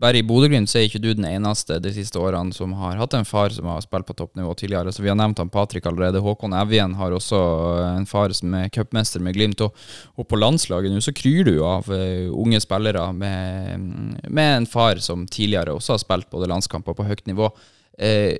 [0.00, 3.16] Bare i Bodø-Glimt så er ikke du den eneste de siste årene som har hatt
[3.18, 4.92] en far som har spilt på toppnivå tidligere.
[4.94, 6.22] Så Vi har nevnt han Patrick allerede.
[6.22, 7.40] Håkon Evjen har også
[7.82, 9.62] eh, en far som er cupmester med Glimt.
[9.66, 9.76] Og,
[10.16, 15.26] og på landslaget nå så kryr du av unge spillere med, med en far som
[15.26, 17.50] tidligere også har spilt både landskamper på høyt nivå.
[17.98, 18.38] Eh,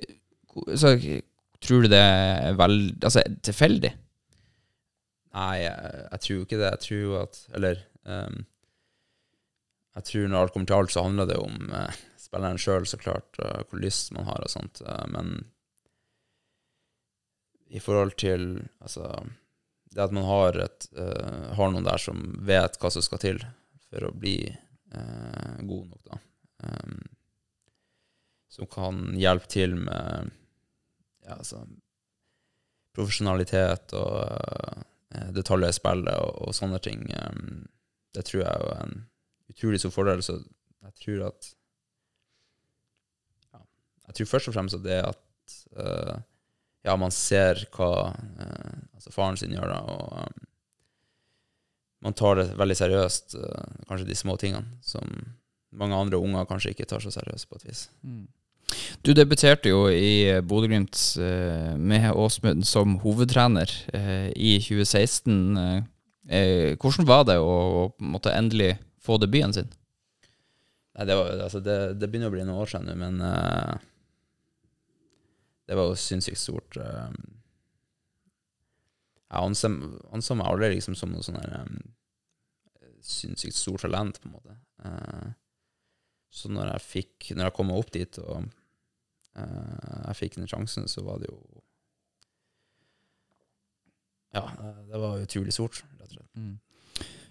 [0.75, 0.95] så
[1.63, 3.93] tror du det er vel, altså, tilfeldig?
[5.33, 6.71] Nei, jeg, jeg tror ikke det.
[6.71, 8.43] Jeg tror at Eller um,
[9.93, 12.97] jeg tror når alt kommer til alt, så handler det om uh, spilleren sjøl, så
[12.97, 14.81] klart, uh, hvor lyst man har og sånt.
[14.81, 15.35] Uh, men
[17.73, 19.09] i forhold til altså,
[19.93, 23.41] det at man har, et, uh, har noen der som vet hva som skal til
[23.89, 26.21] for å bli uh, god nok, da.
[26.63, 27.01] Um,
[28.53, 30.29] som kan hjelpe til med
[31.25, 31.63] ja, altså,
[32.93, 34.83] profesjonalitet og eh,
[35.35, 37.05] detaljer i spillet og, og sånne ting.
[37.17, 37.65] Um,
[38.13, 38.95] det tror jeg er en
[39.51, 40.23] utrolig stor fordel.
[40.25, 40.39] Så
[40.83, 41.49] jeg tror at
[43.53, 43.61] ja,
[44.07, 46.15] Jeg tror først og fremst at det er at uh,
[46.83, 50.49] ja, man ser hva uh, altså faren sin gjør, da, og um,
[52.03, 55.07] man tar det veldig seriøst, uh, kanskje de små tingene, som
[55.73, 57.87] mange andre unger kanskje ikke tar så seriøst på et vis.
[59.03, 65.85] Du debuterte jo i Bodø-Glimt eh, med Åsmund som hovedtrener eh, i 2016.
[66.29, 69.71] Eh, hvordan var det å, måte endelig få debuten sin?
[70.93, 73.73] Nei, det, var, altså det, det begynner å bli noen år siden nå, men uh,
[75.65, 76.77] det var jo sinnssykt stort.
[76.77, 77.15] eh.
[79.33, 79.71] jeg anså
[80.13, 81.79] anså meg aldri liksom som noe sånn um,
[83.03, 84.55] sinnssykt stort talent, på en måte.
[84.85, 85.31] Eh,
[86.33, 88.47] så når jeg fikk Når jeg kom opp dit, og
[89.37, 91.39] eh, jeg fikk den sjansen, så var det jo
[94.33, 94.47] Ja,
[94.89, 96.55] det var utrolig stort, rett og slett.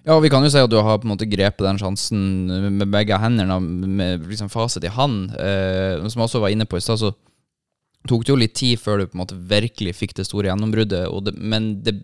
[0.07, 2.23] Ja, vi kan jo si at du har på en måte grepet den sjansen
[2.79, 5.35] med begge hendene, med liksom fasit i hand.
[5.35, 7.13] Eh, som jeg også var inne på i stad, så
[8.11, 11.07] tok det jo litt tid før du på en måte virkelig fikk det store gjennombruddet.
[11.07, 12.01] Og det, men det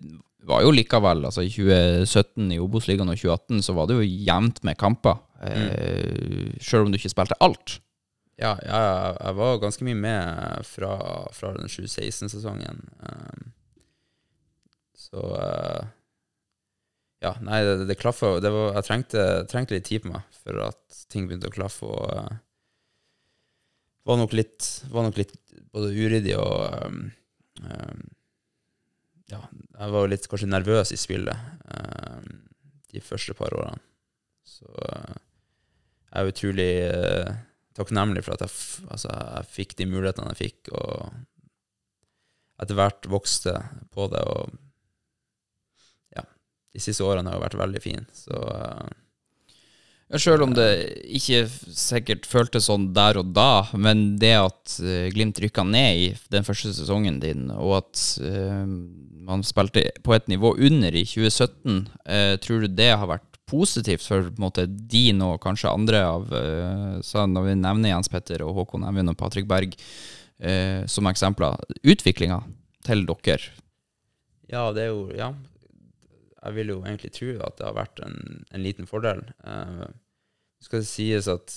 [0.48, 4.62] var jo likevel, altså i 2017 i Obos-ligaen og 2018, så var det jo jevnt
[4.66, 5.18] med kamper.
[5.42, 7.78] Eh, Sjøl om du ikke spilte alt.
[8.38, 8.80] Ja, ja,
[9.18, 10.92] jeg var ganske mye med fra,
[11.34, 12.84] fra den 2016-sesongen.
[13.02, 13.48] Um,
[14.98, 15.88] så uh,
[17.24, 21.26] Ja, nei, det, det klaffa Jeg trengte, trengte litt tid på meg for at ting
[21.26, 22.38] begynte å klaffe, og uh,
[24.06, 25.34] var nok litt Var nok litt
[25.74, 27.00] både uryddig og um,
[27.64, 28.04] um,
[29.32, 31.56] Ja, jeg var litt kanskje nervøs i spillet
[32.88, 33.82] de første par årene.
[34.48, 34.64] Så
[36.08, 37.34] jeg er utrolig uh,
[37.78, 38.54] takknemlig for at jeg,
[38.88, 41.12] altså, jeg fikk de mulighetene jeg fikk, og
[42.58, 43.54] etter hvert vokste
[43.94, 44.24] på det.
[44.24, 44.56] Og
[46.74, 48.06] de siste årene har jo vært veldig fine.
[48.14, 48.88] Så uh,
[50.08, 50.68] Ja, Selv om det
[51.04, 51.42] ikke
[51.76, 56.46] sikkert føltes sånn der og da, men det at eh, Glimt rykka ned i den
[56.46, 58.64] første sesongen din, og at uh,
[59.28, 64.04] man spilte på et nivå under i 2017, uh, tror du det har vært positivt
[64.06, 68.86] for måte, din og kanskje andre av eh, Når vi nevner Jens Petter og Håkon
[68.88, 69.76] Evjen og Patrick Berg
[70.38, 72.42] eh, som eksempler, utviklinga
[72.86, 73.54] til dere?
[74.48, 75.32] ja, det er jo Ja.
[76.38, 79.24] Jeg vil jo egentlig tro at det har vært en, en liten fordel.
[79.44, 79.88] Eh,
[80.70, 81.50] det sies at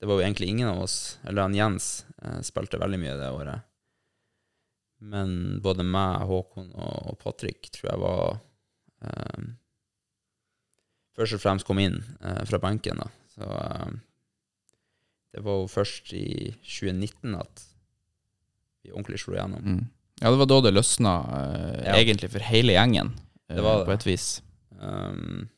[0.00, 3.30] det var jo egentlig ingen av oss, eller han Jens, eh, spilte veldig mye det
[3.36, 3.66] året.
[5.00, 8.38] Men både meg, Håkon og Patrick tror jeg var
[9.04, 9.50] eh,
[11.20, 13.08] Først og fremst kom inn eh, fra benken, da.
[13.34, 13.90] Så eh,
[15.36, 16.26] det var jo først i
[16.64, 17.64] 2019 at
[18.82, 19.62] vi ordentlig slo igjennom.
[19.62, 19.82] Mm.
[20.20, 21.96] Ja, det var da det løsna, eh, Ja.
[22.00, 23.12] egentlig for hele gjengen,
[23.48, 23.86] eh, Det var det.
[23.86, 24.28] på et vis.
[24.80, 25.48] Um,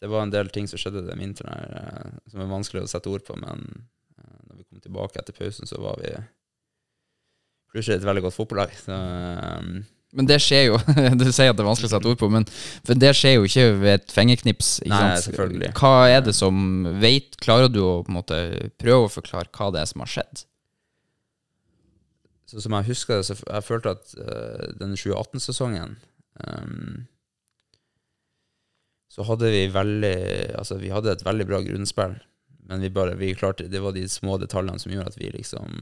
[0.00, 2.88] det var en del ting som skjedde den vinteren her, eh, som er vanskelig å
[2.92, 3.64] sette ord på, men
[4.20, 6.12] uh, når vi kom tilbake etter pausen, så var vi
[7.72, 8.72] plutselig et veldig godt fotballag.
[8.76, 9.84] Så um,
[10.16, 10.78] Men det skjer jo
[11.20, 12.46] Du sier at det er vanskelig å sette ord på, men
[12.98, 14.76] det skjer jo ikke ved et fingerknips.
[14.82, 15.72] Ikke Nei, selvfølgelig.
[15.78, 18.40] Hva er det som vet, Klarer du å på en måte
[18.80, 20.46] prøve å forklare hva det er som har skjedd?
[22.50, 25.92] så som jeg husker det, så jeg følte at uh, denne 2018-sesongen
[26.42, 27.04] um,
[29.10, 30.16] så hadde vi veldig
[30.58, 32.16] Altså, vi hadde et veldig bra grunnspill,
[32.70, 35.78] men vi bare vi klarte Det var de små detaljene som gjorde at vi liksom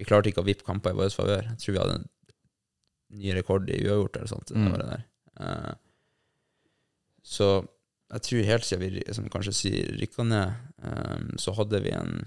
[0.00, 1.48] Vi klarte ikke å vippe kamper i vår favør.
[1.52, 1.98] Jeg tror vi hadde
[3.14, 4.52] ny rekord i uavgjort eller sånt.
[4.54, 4.70] Mm.
[4.72, 5.04] Det der.
[5.40, 5.72] Uh,
[7.24, 7.48] så
[8.12, 12.24] jeg tror helt siden vi som kanskje sier rykka ned, um, så hadde vi en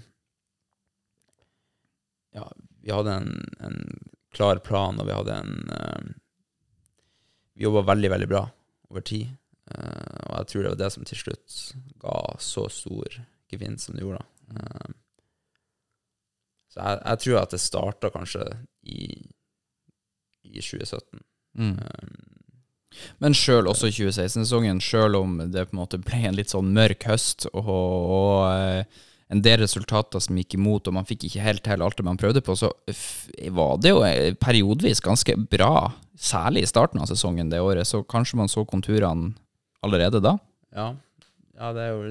[2.36, 2.44] Ja,
[2.84, 3.30] vi hadde en,
[3.64, 3.78] en
[4.36, 6.14] klar plan, og vi hadde en um,
[7.54, 8.44] Vi jobba veldig, veldig bra
[8.90, 9.32] over tid.
[9.68, 11.56] Uh, og jeg tror det var det som til slutt
[12.02, 14.24] ga så stor gevinst som det gjorde.
[14.52, 14.90] Eh,
[16.68, 18.44] så jeg, jeg tror at det starta kanskje
[18.84, 19.00] i,
[20.52, 21.22] i 2017.
[21.58, 21.74] Mm.
[21.78, 26.54] Eh, Men sjøl også i 2016-sesongen, sjøl om det på en måte ble en litt
[26.54, 31.26] sånn mørk høst, og, og eh, en del resultater som gikk imot, og man fikk
[31.28, 32.70] ikke helt til alt det man prøvde på, så
[33.52, 38.00] var det jo periodevis periodvis ganske bra, særlig i starten av sesongen det året, så
[38.08, 39.34] kanskje man så konturene
[39.84, 40.38] allerede da?
[40.74, 40.94] ja,
[41.58, 42.02] ja, det jo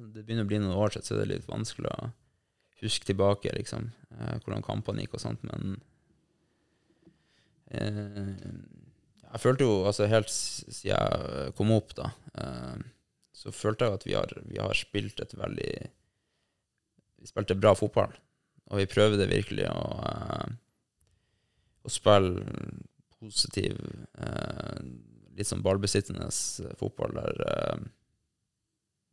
[0.00, 2.10] Det begynner å bli noen år siden, så det er litt vanskelig å
[2.80, 5.89] huske tilbake, liksom, eh, hvordan kampene gikk og sånt, men eh,
[7.70, 12.10] Jeg følte jo, altså helt siden jeg kom opp, da,
[12.42, 12.80] eh,
[13.36, 15.72] så følte jeg at vi har, vi har spilt et veldig
[17.20, 18.14] Vi spilte bra fotball,
[18.72, 20.52] og vi prøvde virkelig å, eh,
[21.84, 22.44] å spille
[23.20, 23.76] positiv,
[24.18, 24.80] eh,
[25.36, 26.30] litt sånn ballbesittende
[26.80, 27.88] fotball der eh,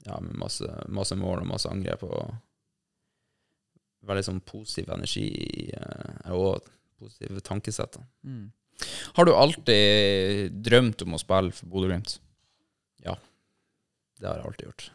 [0.08, 2.36] Ja, med masse, masse mål og masse angrep og
[4.08, 5.28] veldig sånn positiv energi
[5.68, 8.04] Jeg og positive tankesettet.
[8.26, 8.48] Mm.
[9.18, 12.18] Har du alltid drømt om å spille for Bodø-Glimt?
[14.18, 14.86] Det har jeg alltid gjort.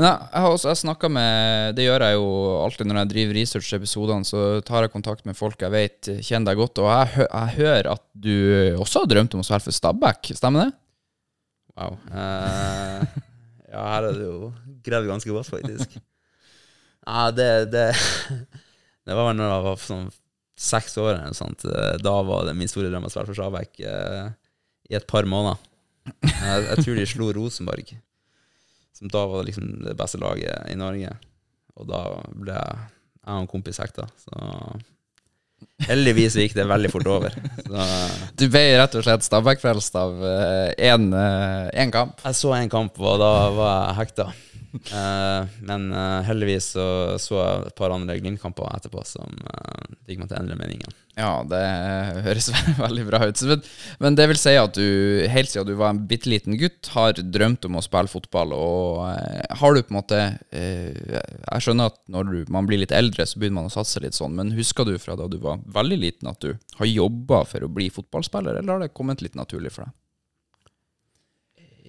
[0.00, 2.28] Nei, jeg, har også jeg med Det gjør jeg jo
[2.62, 4.28] alltid når jeg driver research-episodene.
[4.28, 6.82] Så tar jeg kontakt med folk jeg vet kjenner deg godt.
[6.82, 8.36] Og jeg, jeg hører at du
[8.78, 10.76] også har drømt om å spille for Stabæk, stemmer det?
[11.74, 11.98] Wow.
[12.14, 13.18] Eh,
[13.72, 14.52] ja, her er det jo
[14.86, 15.98] gravd ganske godt, faktisk.
[17.10, 17.84] Ja, det, det
[19.08, 20.10] Det var vel når jeg var sånn
[20.60, 21.64] seks år eller noe sånt.
[22.04, 24.30] Da var det min store drøm å spille for Stabæk eh,
[24.90, 25.58] i et par måneder.
[26.20, 27.92] Jeg, jeg tror de slo Rosenborg,
[28.96, 31.12] som da var liksom det beste laget i Norge.
[31.80, 32.00] Og da
[32.34, 32.88] ble jeg
[33.30, 34.06] og en kompis hekta.
[34.20, 34.32] Så
[35.88, 37.38] heldigvis gikk det veldig fort over.
[37.64, 37.88] Så
[38.38, 40.20] Du ble rett og slett Stabæk-frelst av
[40.76, 42.20] én kamp.
[42.24, 44.30] Jeg så en kamp, og da var jeg hekta.
[44.72, 46.86] Eh, men eh, heldigvis så,
[47.18, 50.94] så jeg et par andre Glimt-kamper etterpå som eh, fikk meg til å endre meningen.
[51.18, 51.60] Ja, det
[52.24, 53.42] høres veldig bra ut.
[53.50, 53.64] Men,
[54.04, 57.18] men det vil si at du helt siden du var en bitte liten gutt, har
[57.18, 58.54] drømt om å spille fotball.
[58.56, 60.20] Og eh, har du på en måte
[60.54, 64.02] eh, Jeg skjønner at når du, man blir litt eldre, så begynner man å satse
[64.04, 67.42] litt sånn, men husker du fra da du var veldig liten at du har jobba
[67.48, 69.96] for å bli fotballspiller, eller har det kommet litt naturlig for deg?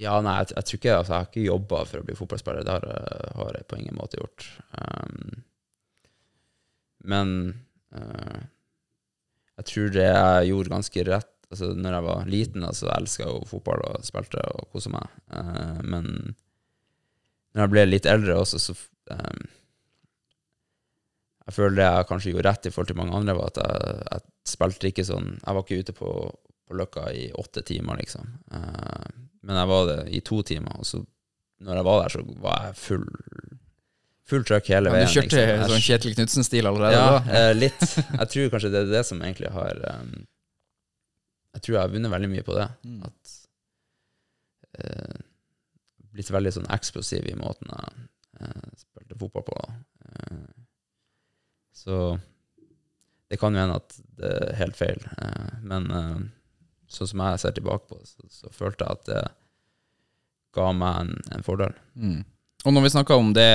[0.01, 2.63] Ja, nei, jeg, jeg tror ikke altså, Jeg har ikke jobba for å bli fotballspiller.
[2.65, 4.47] Det har, jeg- har jeg på ingen måte gjort.
[4.79, 5.43] Um,
[7.11, 7.35] men
[7.93, 8.41] uh,
[9.59, 13.41] jeg tror det jeg gjorde ganske rett Altså, når jeg var liten, altså, jeg jo
[13.49, 15.09] fotball og spilte og kosa meg.
[15.35, 16.05] Uh, men
[17.51, 18.75] når jeg ble litt eldre også, så
[19.11, 19.41] um,
[21.51, 23.95] Jeg føler det jeg kanskje gjorde rett i forhold til mange andre, var at jeg,
[24.07, 26.11] jeg spilte ikke sånn Jeg var ikke ute på,
[26.63, 28.29] på Løkka i åtte timer, liksom.
[28.53, 29.09] Uh,
[29.43, 31.01] men jeg var det i to timer, og så
[31.61, 33.07] når jeg var der, så var jeg full
[34.31, 35.09] Full trøkk hele Ja, veien.
[35.09, 35.71] du kjørte liksom.
[35.73, 37.39] Sånn Kjetil Knutsen-stil allerede ja, da?
[37.39, 37.81] eh, litt.
[37.99, 40.13] Jeg tror kanskje det er det som egentlig har um,
[41.57, 42.67] Jeg tror jeg har vunnet veldig mye på det.
[42.87, 43.01] Mm.
[43.09, 43.33] At
[44.79, 45.19] uh,
[46.15, 48.05] Blitt veldig sånn eksplosiv i måten jeg
[48.39, 49.57] uh, spilte fotball på.
[49.65, 49.75] Eh,
[51.81, 52.01] så
[53.31, 56.17] det kan jo hende at det er helt feil, eh, men eh,
[56.91, 59.23] sånn som jeg ser tilbake på det, så, så følte jeg at det
[60.57, 61.73] ga meg en, en fordel.
[61.95, 62.21] Mm.
[62.61, 63.49] Og når vi snakka om det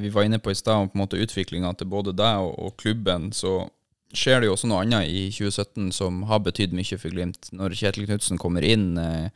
[0.00, 3.28] vi var inne på i stad, om på utviklinga til både deg og, og klubben,
[3.36, 3.66] så
[4.16, 7.50] skjer det jo også noe annet i 2017 som har betydd mye for Glimt.
[7.54, 9.28] Når Kjetil Knutsen kommer inn, eh,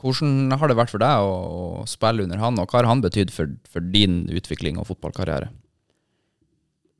[0.00, 1.34] hvordan har det vært for deg å,
[1.82, 5.50] å spille under han, og hva har han betydd for, for din utvikling og fotballkarriere?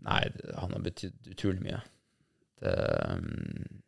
[0.06, 0.22] Nei,
[0.54, 1.80] han har betydd utrolig mye.
[2.62, 2.76] Det
[3.10, 3.82] um,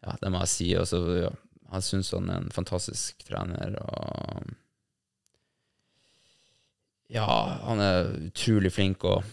[0.00, 0.70] Ja, det må jeg si.
[0.80, 1.34] Også, ja,
[1.74, 4.48] jeg syns han er en fantastisk trener, og
[7.10, 7.26] Ja,
[7.66, 9.24] han er utrolig flink og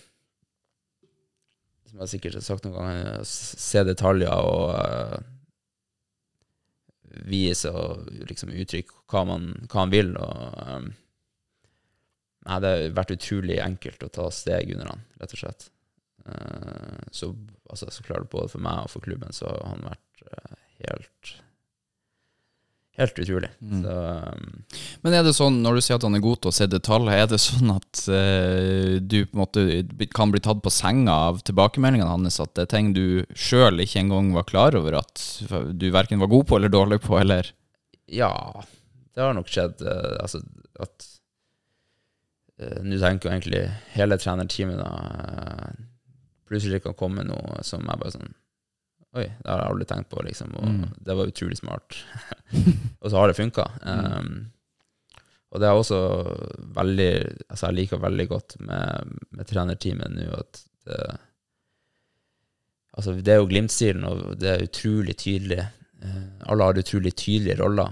[1.88, 5.20] Som jeg sikkert har sagt noen ganger, se detaljer og uh,
[7.32, 10.12] vise og liksom uttrykke hva, hva han vil.
[10.20, 10.90] og um,
[12.48, 15.68] Nei, det har vært utrolig enkelt å ta steg under han, rett og slett.
[16.28, 17.34] Eh, så,
[17.70, 20.56] altså, så klart både for meg og for klubben så har han vært eh,
[20.86, 21.36] helt
[22.98, 23.50] Helt utrolig.
[23.62, 23.84] Mm.
[23.84, 24.54] Så um,
[25.04, 27.20] Men er det sånn, når du sier at han er god til å se detaljer,
[27.22, 31.44] er det sånn at uh, du på en måte kan bli tatt på senga av
[31.46, 35.22] tilbakemeldingene hans, at det er ting du sjøl ikke engang var klar over at
[35.78, 37.52] du verken var god på eller dårlig på, eller
[38.10, 38.34] ja,
[39.14, 40.42] det har nok skjedd Uh, altså
[40.82, 41.06] at
[42.58, 43.60] Nå tenker jo egentlig
[43.93, 45.74] hele trenerteamet da eh,
[46.50, 48.32] Plutselig kan komme noe som er bare sånn
[49.17, 50.52] Oi, det har jeg aldri tenkt på, liksom.
[50.60, 50.82] Og Mm.
[51.06, 51.96] det var utrolig smart.
[53.02, 53.63] og så har det funka.
[53.82, 54.52] Um,
[55.50, 56.00] og det er også
[56.76, 57.08] veldig
[57.48, 61.00] Altså, jeg liker veldig godt med, med trenerteamet nå at det
[62.98, 65.60] Altså, det er jo Glimt-stilen, og det er utrolig tydelig.
[66.02, 67.91] Uh, alle har utrolig tydelige roller,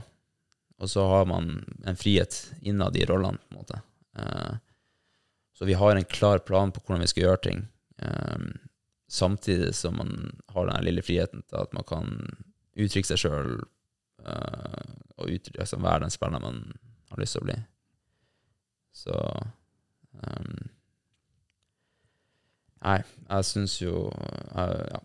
[0.81, 1.51] og så har man
[1.85, 3.81] en frihet innad i rollene, på en måte.
[4.15, 4.53] Eh,
[5.55, 7.67] så vi har en klar plan på hvordan vi skal gjøre ting.
[7.97, 8.47] Eh,
[9.07, 12.11] samtidig som man har den lille friheten til at man kan
[12.75, 13.57] uttrykke seg sjøl
[14.25, 16.55] og uttrykke, altså være den spilleren man
[17.11, 17.57] har lyst til å bli.
[18.95, 19.17] Så
[20.25, 20.71] um,
[22.85, 24.99] Nei, jeg syns jo Jeg ja,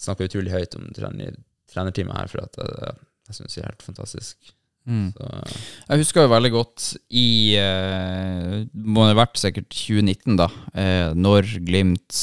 [0.00, 1.36] snakker utrolig høyt om trener,
[1.70, 2.96] trenerteamet her, for at jeg,
[3.28, 4.52] jeg syns det er helt fantastisk.
[4.82, 5.12] Mm.
[5.14, 5.26] Så
[5.88, 10.48] Jeg husker jo veldig godt i eh, Må det ha vært sikkert 2019, da.
[10.74, 12.18] Eh, når Glimt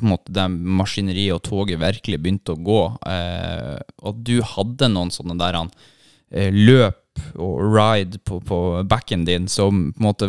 [0.00, 2.80] måte, det maskineriet og toget virkelig begynte å gå.
[3.10, 3.76] Eh,
[4.08, 5.70] og du hadde noen sånne der han,
[6.32, 7.04] eh, løp
[7.34, 10.28] og ride på, på backen din som på en måte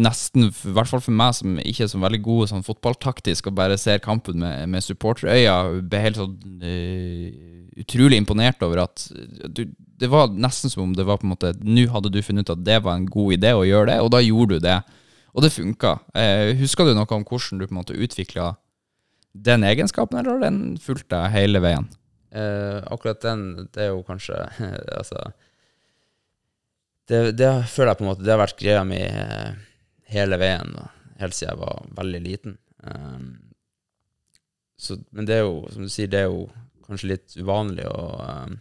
[0.00, 3.58] nesten, i hvert fall for meg som ikke er så veldig god sånn fotballtaktisk og
[3.58, 9.06] bare ser kampen med, med supporterøyne, ble helt sånn eh, utrolig imponert over at
[9.48, 9.64] du,
[10.02, 12.56] det var nesten som om det var på en måte Nå hadde du funnet ut
[12.56, 14.80] at det var en god idé å gjøre det, og da gjorde du det.
[15.32, 15.94] Og det funka.
[16.18, 18.54] Eh, husker du noe om hvordan du på en måte utvikla
[19.32, 21.88] den egenskapen, eller har den fulgt deg hele veien?
[22.32, 24.38] Eh, akkurat den, det er jo kanskje
[24.98, 25.34] Altså
[27.08, 29.50] det, det føler jeg på en måte Det har vært greia mi eh,
[30.12, 30.86] hele veien, da,
[31.20, 32.56] helt siden jeg var veldig liten.
[32.84, 33.52] Um,
[34.76, 36.42] så, men det er jo, som du sier, det er jo
[36.92, 38.20] kanskje litt uvanlig og...
[38.22, 38.60] um,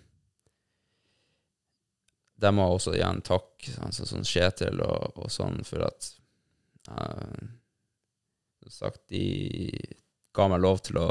[2.42, 6.08] Der må jeg også igjen takke sånn, sånn Kjetil og, og sånn for at
[6.90, 7.44] uh,
[8.64, 9.22] Som sagt, de
[10.34, 11.10] ga meg lov til å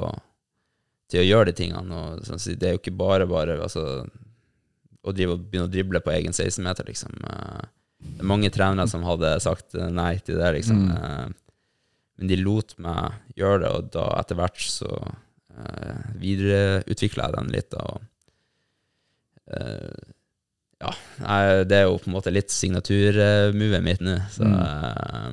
[1.11, 1.97] til å gjøre de tingene.
[1.99, 3.83] Og sånn, så det er jo ikke bare bare altså,
[5.03, 7.17] å drive begynne å drible på egen 16-meter, liksom.
[7.27, 7.65] Eh,
[8.01, 10.85] Det er mange trenere som hadde sagt eh, nei til det, liksom.
[10.87, 10.93] Mm.
[10.95, 11.59] Eh,
[12.21, 14.93] Men de lot meg gjøre det, og da etter hvert så
[15.61, 17.77] uh, videreutvikla jeg den litt.
[17.77, 18.01] Og
[19.57, 20.15] uh,
[20.81, 20.95] ja,
[21.69, 25.27] det er jo på en måte litt signaturmovet mitt nå, så eh,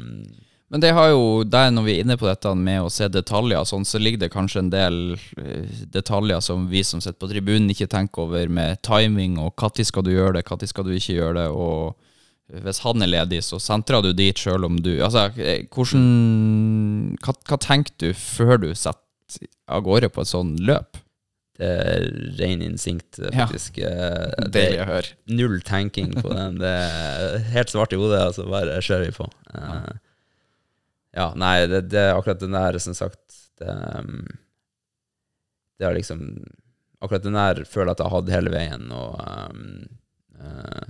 [0.68, 3.64] Men det har jo, der når vi er inne på dette med å se detaljer,
[3.64, 4.98] sånn, så ligger det kanskje en del
[5.40, 9.88] eh, detaljer som vi som sitter på tribunen ikke tenker over, med timing og når
[9.88, 11.48] skal du gjøre det, når skal du ikke gjøre det.
[11.56, 11.96] og
[12.64, 17.34] hvis han er ledig, så sentrer du dit sjøl om du Altså, eh, hvordan hva,
[17.48, 19.04] hva tenker du før du setter
[19.68, 21.02] av gårde på et sånn løp?
[21.58, 22.04] det er
[22.38, 23.80] ren instinkt, faktisk.
[23.82, 23.90] Ja.
[23.90, 25.14] Eh, det Deilig å høre.
[25.34, 26.60] null tenking på den.
[26.62, 29.26] Det er helt svart i hodet, altså bare kjører vi på.
[29.56, 29.80] Ja,
[31.18, 33.24] ja, nei, det, det akkurat den der, som sagt
[33.58, 34.28] Det, um,
[35.80, 36.28] det er liksom
[37.02, 39.18] Akkurat den der føler jeg at jeg har hatt hele veien, og
[39.50, 39.66] um,
[40.38, 40.86] uh,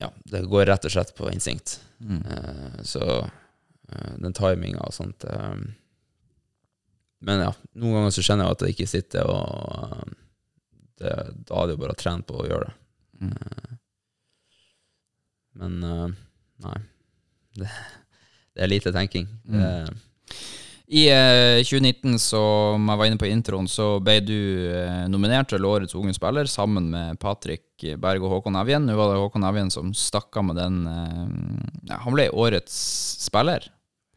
[0.00, 1.78] ja, det går rett og slett på instinkt.
[2.00, 2.24] Mm.
[2.26, 5.62] Uh, så uh, den timinga og sånt eh,
[7.22, 10.14] Men ja, noen ganger så kjenner jeg at det ikke sitter, og eh,
[11.02, 11.12] det,
[11.48, 12.74] da er det jo bare å trene på å gjøre det.
[13.22, 13.36] Mm.
[13.36, 13.76] Eh,
[15.62, 16.08] men eh,
[16.66, 16.80] nei.
[17.52, 17.68] Det,
[18.56, 19.28] det er lite tenking.
[19.44, 19.60] Mm.
[19.60, 20.38] Det,
[20.92, 24.38] I eh, 2019, som jeg var inne på i introen, så ble du
[24.72, 28.88] eh, nominert til Årets unge spiller sammen med Patrick Berg og Håkon Evjen.
[28.88, 32.74] Nå var det Håkon Evjen som stakk av med den eh, Han ble årets
[33.28, 33.70] spiller.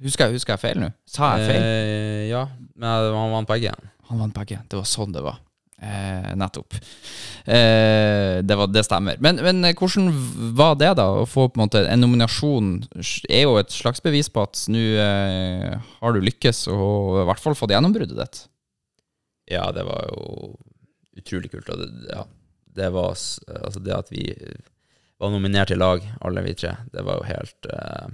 [0.05, 0.91] Husker jeg, husker jeg feil nå?
[1.09, 1.65] Sa jeg feil?
[1.65, 2.45] Eh, ja,
[2.77, 3.73] men han vant begge.
[4.11, 4.61] Han vant begge.
[4.69, 5.39] Det var sånn det var.
[5.81, 6.77] Eh, nettopp.
[7.45, 9.17] Eh, det, var, det stemmer.
[9.19, 10.07] Men, men hvordan
[10.55, 11.07] var det, da?
[11.21, 12.69] Å få på en måte en nominasjon
[13.27, 17.43] er jo et slags bevis på at nå eh, har du lykkes, og i hvert
[17.43, 18.45] fall fått gjennombruddet ditt.
[19.51, 20.55] Ja, det var jo
[21.19, 21.69] utrolig kult.
[21.73, 22.23] Og det, ja,
[22.77, 24.29] det var Altså, det at vi
[25.19, 28.13] var nominert i lag, alle vi tre, det var jo helt eh,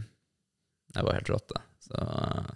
[0.96, 1.62] Det var helt rått, det.
[1.92, 2.52] Så eh,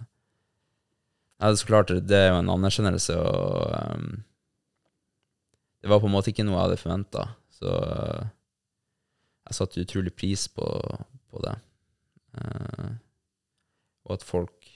[1.36, 4.22] ja, det er så klart, det er jo en anerkjennelse, og um,
[5.84, 7.26] det var på en måte ikke noe jeg hadde forventa,
[7.58, 8.30] så uh,
[9.44, 10.64] jeg satte utrolig pris på,
[11.28, 11.52] på det.
[12.40, 12.96] Uh,
[14.08, 14.72] og at folk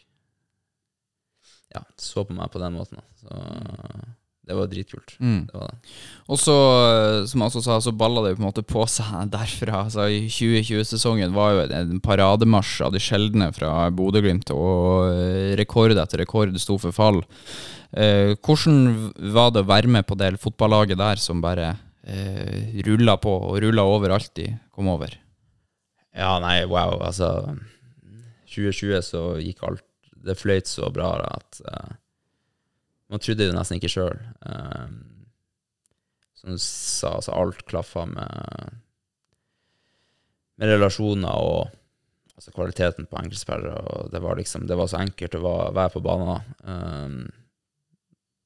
[1.70, 3.00] ja, så på meg på den måten.
[3.22, 4.19] Så Så
[4.50, 5.14] det var dritkult.
[5.22, 5.44] Mm.
[5.46, 5.92] Det var det.
[6.30, 6.56] Og så,
[6.90, 9.84] eh, som jeg også sa, så balla det jo på en måte på seg derfra.
[9.86, 15.94] Altså, I 2020-sesongen var jo en parademarsj av de sjeldne fra Bodø-Glimt, og eh, rekord
[15.94, 17.22] etter rekord sto for fall.
[17.94, 21.72] Eh, hvordan var det å være med på det fotballaget der som bare
[22.02, 25.14] eh, rulla på og rulla over alt de kom over?
[26.14, 26.98] Ja, nei, wow.
[27.06, 27.54] Altså
[28.50, 29.86] 2020 så gikk alt
[30.20, 31.92] Det fløyt så bra at eh,
[33.10, 34.18] man trodde det nesten ikke sjøl.
[36.40, 38.78] som du sa, altså alt klaffa med
[40.60, 41.70] med relasjoner og
[42.36, 44.08] altså kvaliteten på enkeltspillere.
[44.12, 46.50] Det var liksom Det var så enkelt å være på banen.
[46.64, 47.30] Um,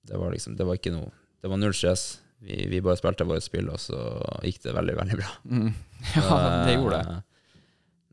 [0.06, 1.10] det var liksom Det var ikke noe
[1.42, 2.20] Det var null stress.
[2.44, 3.98] Vi, vi bare spilte vårt spill, og så
[4.44, 5.30] gikk det veldig, veldig bra.
[6.14, 7.14] Ja, det gjorde det.
[7.14, 7.62] Eh,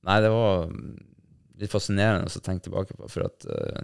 [0.08, 0.70] Nei, det var
[1.62, 3.82] litt fascinerende å tenke tilbake på, for at uh,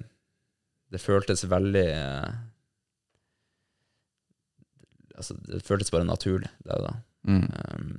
[0.89, 2.37] det føltes veldig eh,
[5.17, 6.93] Altså, det føltes bare naturlig, det da.
[7.27, 7.47] Mm.
[7.73, 7.93] Um,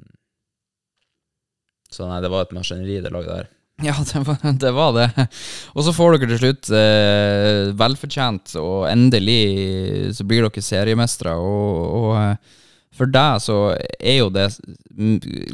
[1.92, 3.54] så nei, det var et maskineri, det laget der.
[3.86, 5.26] Ja, det var, det var det.
[5.78, 11.36] Og så får dere til slutt eh, velfortjent, og endelig så blir dere seriemestere.
[11.38, 12.56] Og, og eh,
[12.98, 13.58] for deg så
[14.00, 14.48] er jo det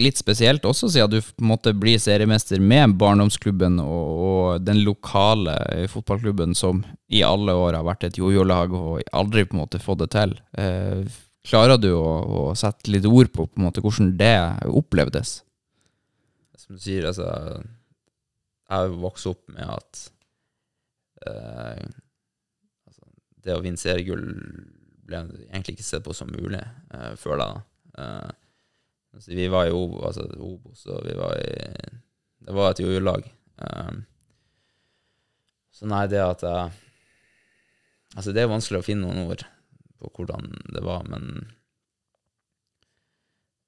[0.01, 4.81] litt spesielt også, siden du på en måte blir seriemester med barndomsklubben og, og den
[4.87, 5.59] lokale
[5.93, 6.81] fotballklubben som
[7.13, 10.33] i alle år har vært et jojo-lag og aldri på en måte fått det til.
[10.57, 11.05] Eh,
[11.45, 14.37] klarer du å, å sette litt ord på, på en måte hvordan det
[14.69, 15.39] opplevdes?
[16.59, 20.05] Som du sier, altså Jeg har jo vokst opp med at
[21.29, 21.85] eh,
[22.89, 23.11] altså,
[23.45, 24.25] det å vinne seriegull
[25.05, 25.21] ble
[25.51, 27.51] egentlig ikke sett på som mulig eh, før da.
[28.01, 28.31] Eh,
[29.13, 31.93] altså, vi var i Obo, altså, Obos, og vi var i
[32.45, 33.29] Det var et jojo-lag.
[33.67, 33.93] Eh,
[35.75, 36.81] så nei, det at jeg
[38.15, 39.41] Altså, det er vanskelig å finne noen ord
[40.05, 41.25] på hvordan det var, men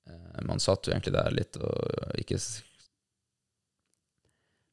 [0.06, 2.40] eh, man satt jo egentlig der litt og ikke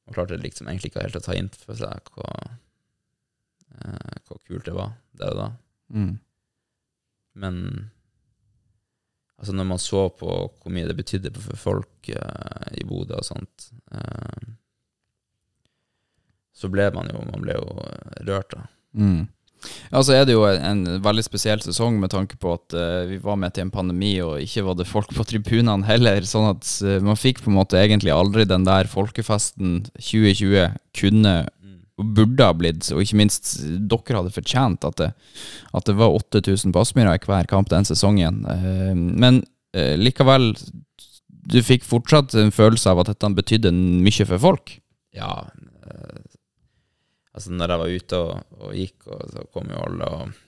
[0.04, 2.32] Man klarte liksom egentlig ikke helt å ta inn for seg hva,
[3.72, 5.46] eh, hvor kult det var der og da.
[5.96, 6.18] Mm.
[7.40, 7.60] Men
[9.38, 13.30] altså når man så på hvor mye det betydde for folk eh, i Bodø og
[13.30, 14.52] sånt, eh,
[16.54, 17.66] så ble man jo Man ble jo
[18.28, 18.68] rørt, da.
[18.94, 19.24] Mm.
[19.92, 23.20] Ja, så er det jo en veldig spesiell sesong med tanke på at uh, vi
[23.22, 26.26] var med til en pandemi, og ikke var det folk på tribunene heller.
[26.28, 31.36] Sånn at uh, man fikk på en måte egentlig aldri den der folkefesten 2020 kunne
[32.02, 35.12] og burde ha blitt, og ikke minst dere hadde fortjent at det,
[35.78, 38.42] at det var 8000 på Aspmyra i hver kamp den sesongen.
[38.50, 39.44] Uh, Men
[39.74, 40.52] likevel,
[41.50, 44.76] du fikk fortsatt en følelse av at dette betydde mye for folk.
[45.18, 45.46] Ja.
[47.34, 50.42] Altså når jeg var ute og, og gikk, og så kom jo alle og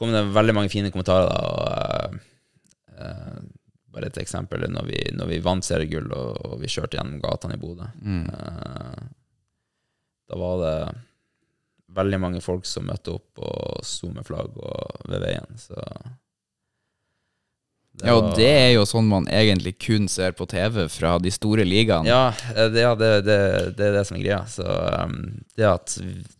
[0.00, 1.40] kom det veldig mange fine kommentarer da.
[1.52, 2.20] Og,
[2.96, 3.40] uh, uh,
[3.90, 7.56] bare et eksempel når vi, når vi vant seriegull og, og vi kjørte gjennom gatene
[7.56, 7.88] i Bodø.
[8.06, 9.00] Eh,
[10.30, 10.74] da var det
[11.98, 15.82] veldig mange folk som møtte opp og sto med flagg og ved veien, så
[18.06, 21.64] Ja, og det er jo sånn man egentlig kun ser på TV fra de store
[21.68, 22.08] ligaene.
[22.08, 23.38] Ja, eh, det, ja, det, det,
[23.76, 24.40] det er det som er greia.
[24.48, 25.16] Så um,
[25.56, 25.96] det at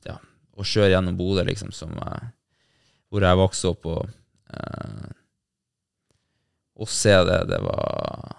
[0.09, 0.17] ja,
[0.61, 2.31] Å kjøre gjennom Bodø, liksom, som uh,
[3.13, 4.11] hvor jeg vokste opp, og,
[4.53, 5.11] uh,
[6.81, 8.37] å se det, det var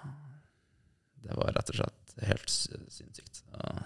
[1.21, 3.43] Det var rett og slett helt sy- sinnssykt.
[3.53, 3.81] Uh,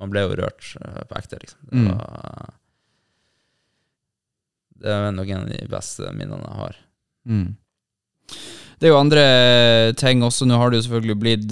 [0.00, 1.60] man ble jo rørt på ekte, liksom.
[1.68, 1.90] Det Mm.
[1.98, 2.54] var
[4.80, 6.76] Det er nok en av de beste minnene jeg har.
[7.28, 7.48] Mm.
[8.80, 9.22] Det er jo andre
[10.00, 10.46] ting også.
[10.48, 11.50] Nå har det jo selvfølgelig blitt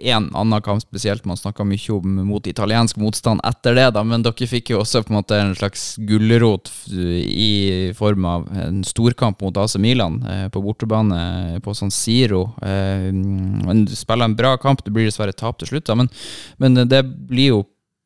[0.00, 1.26] én annen kamp spesielt.
[1.28, 5.02] Man snakka mye om mot italiensk motstand etter det, da, men dere fikk jo også
[5.04, 10.46] på en måte en slags gulrot i form av en storkamp mot AC Milan eh,
[10.48, 12.46] på bortebane på San Siro.
[12.64, 16.08] Eh, men du spiller en bra kamp, det blir dessverre tap til slutt, da, men,
[16.56, 17.62] men det blir jo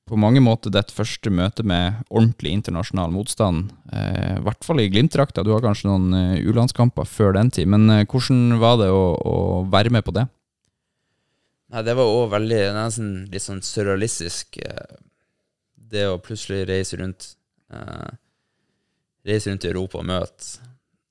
[0.09, 3.73] på mange måter ditt første møte med ordentlig internasjonal motstand.
[3.93, 5.45] Eh, I hvert fall i Glimt-drakta.
[5.45, 7.69] Du har kanskje noen eh, U-landskamper før den tid.
[7.71, 9.35] Men eh, hvordan var det å, å
[9.71, 10.25] være med på det?
[11.69, 14.57] Nei, det var òg veldig nesten litt sånn surrealistisk,
[15.89, 17.35] det å plutselig reise rundt
[19.29, 20.63] Reise rundt i Europa og møte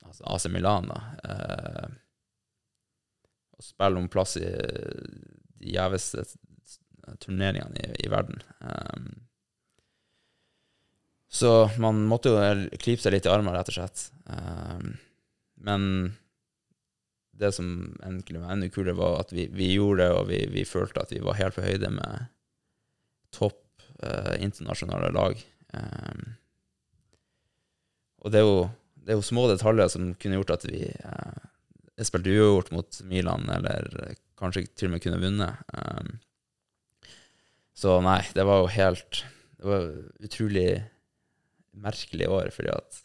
[0.07, 0.97] altså AC Milan, da.
[3.53, 6.23] Og spille om plass i de gjeveste
[7.23, 8.43] turneringene i, i verden.
[8.59, 9.09] Um,
[11.27, 12.39] så man måtte jo
[12.79, 14.07] klype seg litt i armene, rett og slett.
[14.31, 14.95] Um,
[15.59, 15.83] men
[17.37, 17.67] det som
[18.01, 21.13] egentlig var enda kulere, var at vi, vi gjorde det, og vi, vi følte at
[21.13, 22.29] vi var helt på høyde med
[23.35, 25.43] topp uh, internasjonale lag.
[25.75, 26.37] Um,
[28.23, 28.63] og det er, jo,
[29.03, 31.43] det er jo små detaljer som kunne gjort at vi uh,
[32.07, 35.61] spilte uavgjort mot Milan, eller kanskje til og med kunne vunnet.
[35.75, 36.15] Um,
[37.77, 39.23] så nei, det var jo helt
[39.57, 39.83] Det var
[40.25, 40.69] utrolig
[41.77, 42.99] merkelig år, fordi at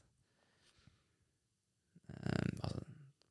[2.09, 2.81] eh, altså,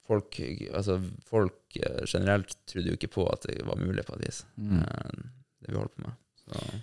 [0.05, 0.39] folk,
[0.69, 4.43] altså, folk eh, generelt trodde jo ikke på at det var mulig på et vis,
[4.61, 5.21] eh,
[5.61, 6.19] det vi holdt på med.
[6.43, 6.81] Så,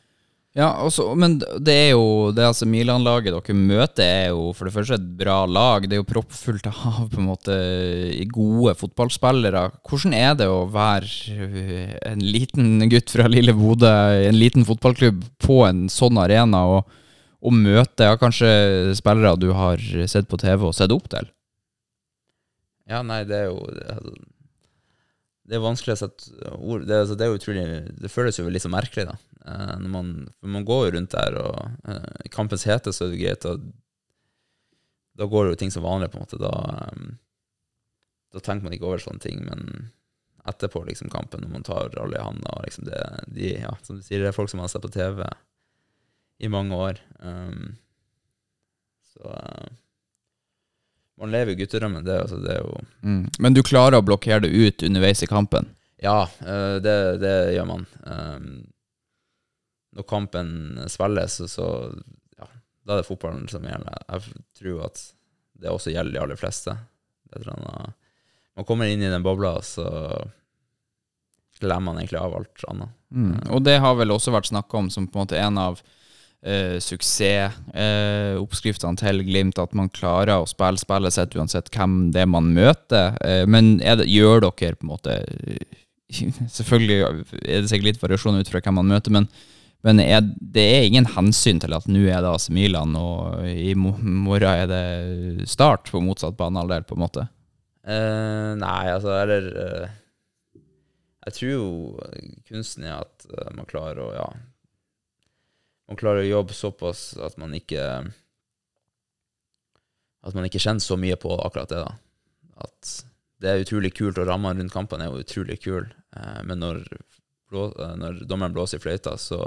[0.59, 4.75] Ja, også, men det er jo Det altså Milan-laget dere møter, er jo for det
[4.75, 5.87] første et bra lag.
[5.87, 7.59] Det er jo proppfullt av på en måte
[8.35, 9.69] gode fotballspillere.
[9.87, 15.23] Hvordan er det å være en liten gutt fra lille Bodø i en liten fotballklubb
[15.47, 17.01] på en sånn arena, og,
[17.39, 21.31] og møte ja, kanskje spillere du har sett på TV og sett opp til?
[22.89, 24.15] ja, nei, det er jo det, altså,
[25.49, 27.63] det er vanskelig å sette ord det, altså, det er utrolig
[28.03, 29.15] Det føles jo litt så merkelig, da.
[29.49, 30.11] Eh, når man,
[30.57, 33.65] man går jo rundt der, og eh, i kampens hete så er det greit, og
[35.19, 36.41] da går det jo ting som vanlig, på en måte.
[36.43, 36.53] Da,
[36.85, 37.09] eh,
[38.37, 39.89] da tenker man ikke over sånne ting, men
[40.49, 43.99] etterpå, liksom, kampen, når man tar alle i handa, og liksom det de, Ja, som
[43.99, 45.25] du sier, det er folk som har sett på TV
[46.39, 47.01] i mange år.
[47.25, 47.77] Um,
[49.15, 49.73] så eh,
[51.19, 53.25] man lever jo guttedrømmen, det, altså, det er jo Mm.
[53.39, 55.69] Men du klarer å blokkere det ut underveis i kampen?
[56.03, 57.87] Ja, eh, det, det gjør man.
[58.07, 58.49] Um,
[59.97, 60.51] når kampen
[60.91, 61.69] svelges, så, så
[62.39, 62.47] ja,
[62.87, 64.03] da er det fotballen som gjelder.
[64.09, 65.03] Jeg tror at
[65.59, 66.77] det også gjelder de aller fleste.
[67.33, 67.95] Det annet-
[68.59, 69.87] man kommer inn i den bobla, så
[71.61, 72.95] glemmer man egentlig av alt annet.
[73.15, 73.35] Mm.
[73.55, 75.83] Og det har vel også vært snakka om som på en måte en av
[76.45, 82.31] eh, suksessoppskriftene til Glimt, at man klarer å spille spillet sitt uansett hvem det er
[82.31, 83.07] man møter.
[83.25, 85.13] Eh, men det, gjør dere på en måte
[86.59, 87.13] Selvfølgelig er
[87.61, 89.25] det sikkert litt variasjon ut fra hvem man møter, men,
[89.85, 93.75] men er, det er ingen hensyn til at nå er det AC Milan, og i
[93.77, 97.29] morgen er det start på motsatt banehalvdel, på en måte?
[97.89, 99.93] Eh, nei, altså, eller eh,
[101.29, 101.69] Jeg tror jo
[102.49, 104.27] kunsten er at eh, man klarer å Ja,
[105.89, 107.83] man klarer å jobbe såpass at man ikke
[110.27, 111.95] At man ikke kjenner så mye på akkurat det, da.
[112.67, 112.91] At
[113.39, 115.87] det er utrolig kult, og rammene rundt kampene er jo utrolig kule,
[116.19, 116.81] eh, men når,
[117.55, 119.39] eh, når dommeren blåser i fløyta, så,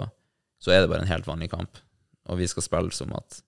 [0.63, 1.81] så er det bare en helt vanlig kamp.
[2.31, 3.41] Og vi skal spille som at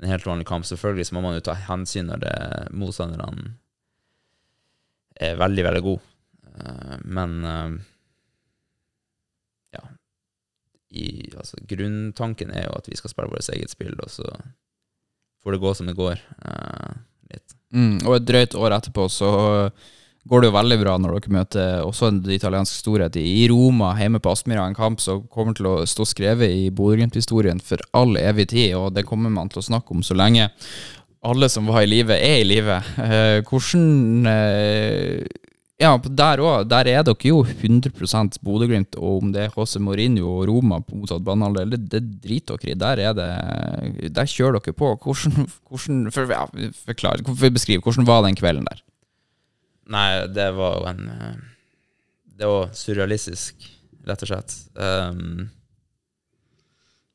[0.00, 0.64] en helt vanlig kamp.
[0.64, 2.36] Selvfølgelig så må man jo ta hensyn når det
[2.72, 3.52] motstanderne
[5.20, 6.06] er veldig, veldig god.
[6.54, 7.74] Eh, men eh,
[10.90, 14.26] i, altså, Grunntanken er jo at vi skal spille vårt eget spill, og så
[15.44, 16.20] får det gå som det går.
[16.44, 16.98] Uh.
[17.70, 19.28] Mm, og et drøyt år etterpå så
[20.30, 24.18] går det jo veldig bra når dere møter også en italiensk storhet i Roma, hjemme
[24.22, 24.66] på Aspmyra.
[24.66, 28.96] En kamp som kommer til å stå skrevet i Bodø-Glimt-historien for all evig tid, og
[28.96, 30.50] det kommer man til å snakke om så lenge
[31.20, 32.80] alle som var i live, er i live.
[32.96, 35.24] Eh, hvordan eh,
[35.80, 36.66] Ja, der òg.
[36.68, 40.98] Der er dere jo 100 Bodø-Glimt, og om det er José Mourinho og Roma på
[40.98, 42.80] motsatt banehalvdel, det, det driter dere i.
[42.82, 44.92] Der er det Der kjører dere på.
[45.00, 46.44] Hvordan, hvordan for, ja,
[46.84, 47.24] Forklar.
[47.50, 47.80] Beskriv.
[47.80, 48.82] Hvordan var den kvelden der?
[49.90, 51.38] Nei, det var jo en eh,
[52.40, 53.64] Det var surrealistisk,
[54.08, 54.52] rett og slett.
[54.76, 55.48] Um,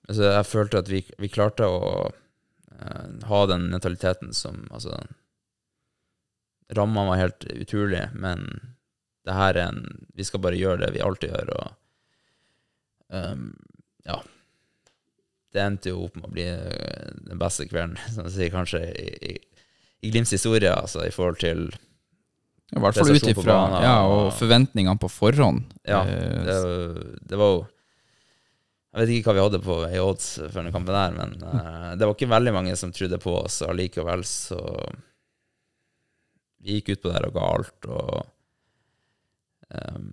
[0.10, 4.98] altså, jeg følte at vi, vi klarte å uh, ha den mentaliteten som Altså
[6.74, 8.48] Rammene var helt utrolig, men
[9.26, 11.68] det her er en Vi skal bare gjøre det vi alltid gjør, og
[13.14, 13.52] um,
[14.06, 14.20] ja.
[15.56, 18.82] Det endte jo opp med å bli eh, den beste kvelden, som jeg sier, kanskje
[18.92, 19.36] i, i,
[20.06, 21.68] i Glimts historie, altså i forhold til
[22.76, 23.56] I hvert fall ut ifra
[23.86, 25.64] ja, og- forventningene på forhånd.
[25.88, 26.60] Ja, Eh, det,
[27.30, 27.64] det var jo
[28.96, 31.90] Jeg vet ikke hva vi hadde på i odds før den kampen der, men uh,
[32.00, 34.60] det var ikke veldig mange som trodde på oss allikevel, så
[36.66, 38.26] vi gikk ut på det her og ga alt, og
[39.96, 40.10] um,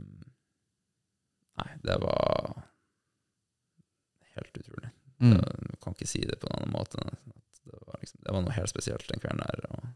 [1.62, 2.54] Nei, det var
[4.36, 4.88] helt utrolig.
[5.20, 5.34] mm.
[5.36, 7.02] Jeg kan ikke si det på noen annen måte.
[7.68, 9.66] Det var, liksom, det var noe helt spesielt den kvelden der.
[9.68, 9.90] Og,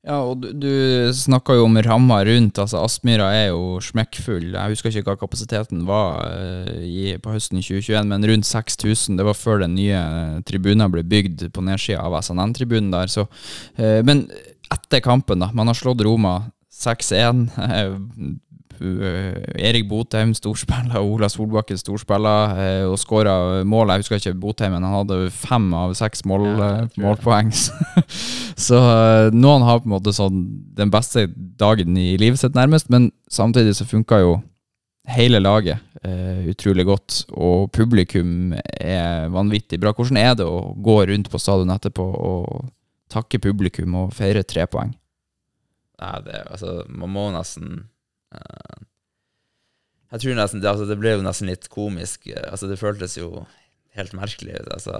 [0.00, 2.58] Ja, og du, du snakka jo om ramma rundt.
[2.58, 4.50] altså Aspmyra er jo smekkfull.
[4.56, 9.18] Jeg husker ikke hva kapasiteten var uh, i, på høsten 2021, men rundt 6000.
[9.20, 10.00] Det var før den nye
[10.48, 13.12] tribunen ble bygd på nedsida av SNN-tribunen der.
[13.12, 13.28] Så,
[13.78, 14.26] uh, men
[14.74, 15.50] etter kampen, da.
[15.54, 17.48] Man har slått Roma 6-1.
[18.80, 23.92] Eh, Erik Botheim storspiller, Ola Solbakken storspiller, eh, og skåra mål.
[23.92, 27.52] Jeg husker ikke Botheim, men han hadde fem av seks mål, Ja, eh, målpoeng.
[28.66, 28.80] Så
[29.36, 30.46] noen har på en måte sånn
[30.76, 31.26] den beste
[31.60, 34.32] dagen i livet sitt, nærmest, men samtidig så funka jo
[35.10, 39.94] hele laget uh, utrolig godt, og publikum er vanvittig bra.
[39.96, 42.68] Hvordan er det å gå rundt på stadion etterpå og
[43.12, 44.92] takke publikum og feire tre poeng?
[46.00, 47.82] Nei, det, altså, man må nesten
[48.32, 48.78] uh,
[50.14, 52.30] Jeg tror nesten det, altså, det ble jo nesten litt komisk.
[52.30, 53.44] eh, Altså, det føltes jo
[53.98, 54.70] helt merkelig ut.
[54.78, 54.94] Altså,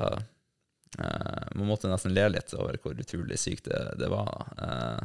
[1.01, 4.53] uh, man måtte nesten le litt over hvor utrolig sykt det, det var.
[4.61, 5.01] Uh,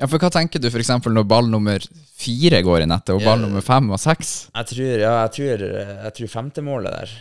[0.00, 0.88] Ja, for hva tenker du f.eks.
[1.06, 1.84] når ball nummer
[2.18, 4.32] fire går i nettet, og ball nummer fem og seks?
[4.56, 5.62] jeg tror, ja, jeg tror,
[6.08, 7.12] jeg tror femtemålet der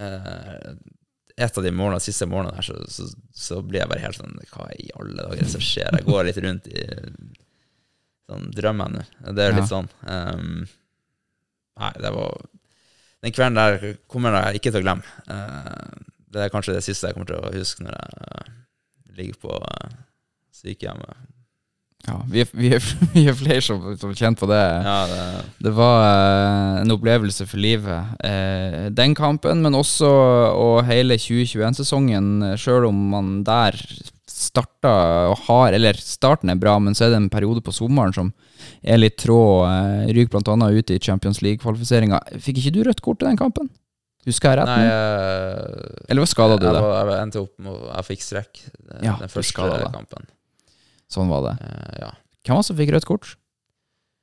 [0.00, 0.70] eh,
[1.40, 4.34] Et av de morgenene, siste morgenene her, så, så, så blir jeg bare helt sånn
[4.52, 5.88] Hva i alle dager er som skjer?
[5.96, 6.82] Jeg går litt rundt i
[8.30, 9.04] sånn drømmen nå.
[9.34, 9.56] Det er Ja.
[9.60, 10.66] litt sånn Um,
[11.80, 12.34] Nei, det var
[13.24, 15.02] Den kvelden der kommer jeg ikke til å glemme.
[15.28, 18.52] Uh, det er kanskje det siste jeg kommer til å huske når jeg eh,
[19.18, 19.90] ligger på uh,
[20.54, 21.16] sykehjemmet.
[22.08, 22.84] Ja, vi er, vi er,
[23.14, 24.60] vi er flere som, som kjenner på det.
[24.86, 25.24] Ja, det,
[25.66, 28.14] Det var eh, en opplevelse for livet.
[28.24, 33.76] Eh, den kampen, men også og hele 2021-sesongen, sjøl om man der
[34.30, 34.90] starta
[35.28, 38.30] og har Eller starten er bra, men så er det en periode på sommeren som
[38.80, 39.40] er litt trå.
[39.68, 40.70] Eh, Ryker bl.a.
[40.72, 42.22] ut i Champions League-kvalifiseringa.
[42.40, 43.68] Fikk ikke du rødt kort i den kampen?
[44.28, 46.84] Husker jeg rett Nei, jeg, Eller hva skada du jeg, deg?
[46.84, 50.26] var, jeg endte opp med Jeg fikk strekk den, Ja, den første skadet kampen.
[51.10, 51.54] Sånn var det.
[51.66, 52.10] Eh, ja.
[52.46, 53.32] Hvem var det som fikk rødt kort?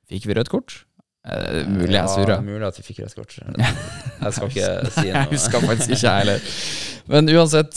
[0.08, 0.82] Fikk vi rødt kort?
[1.28, 2.38] Eh, mulig jeg ja, surra.
[2.44, 3.34] Mulig at vi fikk rødt kort.
[3.38, 5.10] Jeg skal ikke si noe.
[5.10, 6.54] Jeg husker faktisk ikke, jeg heller.
[7.08, 7.74] Men uansett,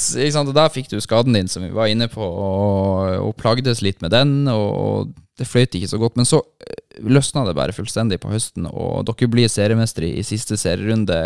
[0.55, 4.11] der fikk du skaden din, som vi var inne på, og, og plagdes litt med
[4.15, 6.17] den, og, det fløyt ikke så godt.
[6.19, 10.27] Men så eh, løsna det bare fullstendig på høsten, og dere blir seriemestere i, i
[10.27, 11.17] siste serierunde.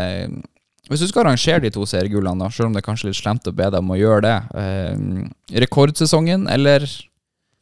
[0.85, 3.55] Hvis du skal arrangere de to seriegullene, selv om det er kanskje litt slemt å
[3.55, 6.85] be deg om å gjøre det, eh, rekordsesongen eller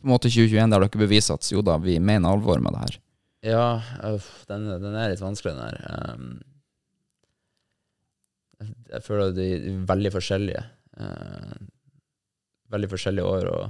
[0.03, 2.81] på en måte 2021, der dere beviser at jo da, vi mener alvor med det
[2.81, 2.95] her?
[3.53, 3.67] Ja,
[4.09, 5.77] øff, den, den er litt vanskelig, den her.
[6.11, 6.41] Um,
[8.91, 10.63] jeg, føler at de er veldig forskjellige.
[10.99, 11.55] Uh,
[12.75, 13.63] veldig forskjellige år, og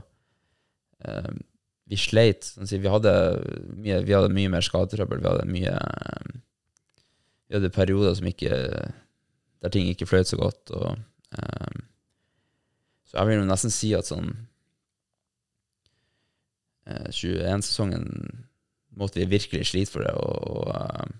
[1.05, 1.37] um,
[1.89, 2.49] vi sleit.
[2.49, 3.13] Sånn si, vi, hadde
[3.77, 5.21] mye, vi hadde mye mer skadetrøbbel.
[5.21, 6.41] Vi hadde mye um,
[7.45, 8.57] Vi hadde perioder som ikke
[9.63, 10.73] der ting ikke fløt så godt.
[10.73, 10.97] Og,
[11.37, 11.85] um,
[13.05, 14.33] så jeg vil jo nesten si at sånn
[16.85, 18.07] eh, 21-sesongen
[18.99, 21.11] måtte vi virkelig slite for det, og, og eh,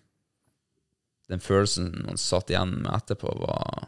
[1.34, 3.88] den følelsen man satt igjen med etterpå, var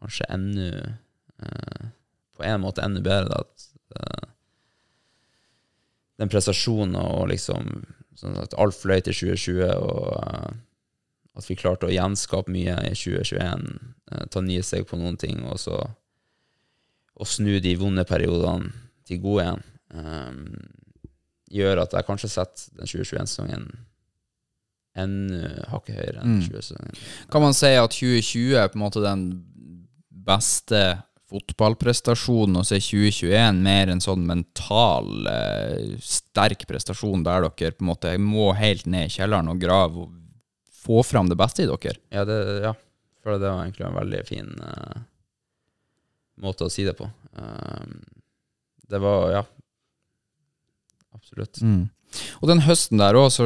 [0.00, 0.68] kanskje enda
[1.42, 1.88] eh,
[2.36, 3.42] På en måte enda bedre.
[3.42, 3.66] At
[3.96, 4.28] eh,
[6.20, 7.82] den prestasjonen og liksom
[8.20, 10.50] sånn at alt fløy til 2020, og uh,
[11.38, 13.64] at vi klarte å gjenskape mye i 2021,
[14.12, 15.78] uh, ta nye steg på noen ting, og så
[17.20, 18.70] og snu de vonde periodene
[19.08, 19.64] til gode igjen.
[19.90, 20.54] Um,
[21.50, 23.68] gjør at jeg kanskje setter den 2021-sesongen
[25.00, 26.42] enda hakket høyere enn Mm.
[26.48, 26.98] 20-sesongen.
[27.30, 29.24] Kan man si at 2020 er på en måte den
[30.10, 37.70] beste fotballprestasjonen, og så er 2021 mer en sånn mental, eh, sterk prestasjon der dere
[37.76, 40.16] på en måte må helt ned i kjelleren og grave og
[40.80, 41.98] få fram det beste i dere?
[42.10, 42.74] Ja, det, ja.
[43.22, 45.02] for det var egentlig en veldig fin uh,
[46.42, 47.06] måte å si det på.
[47.38, 48.02] Um,
[48.90, 49.44] det var, ja
[51.16, 51.60] Absolutt.
[51.62, 51.88] Mm.
[52.42, 53.44] Og den høsten der òg, så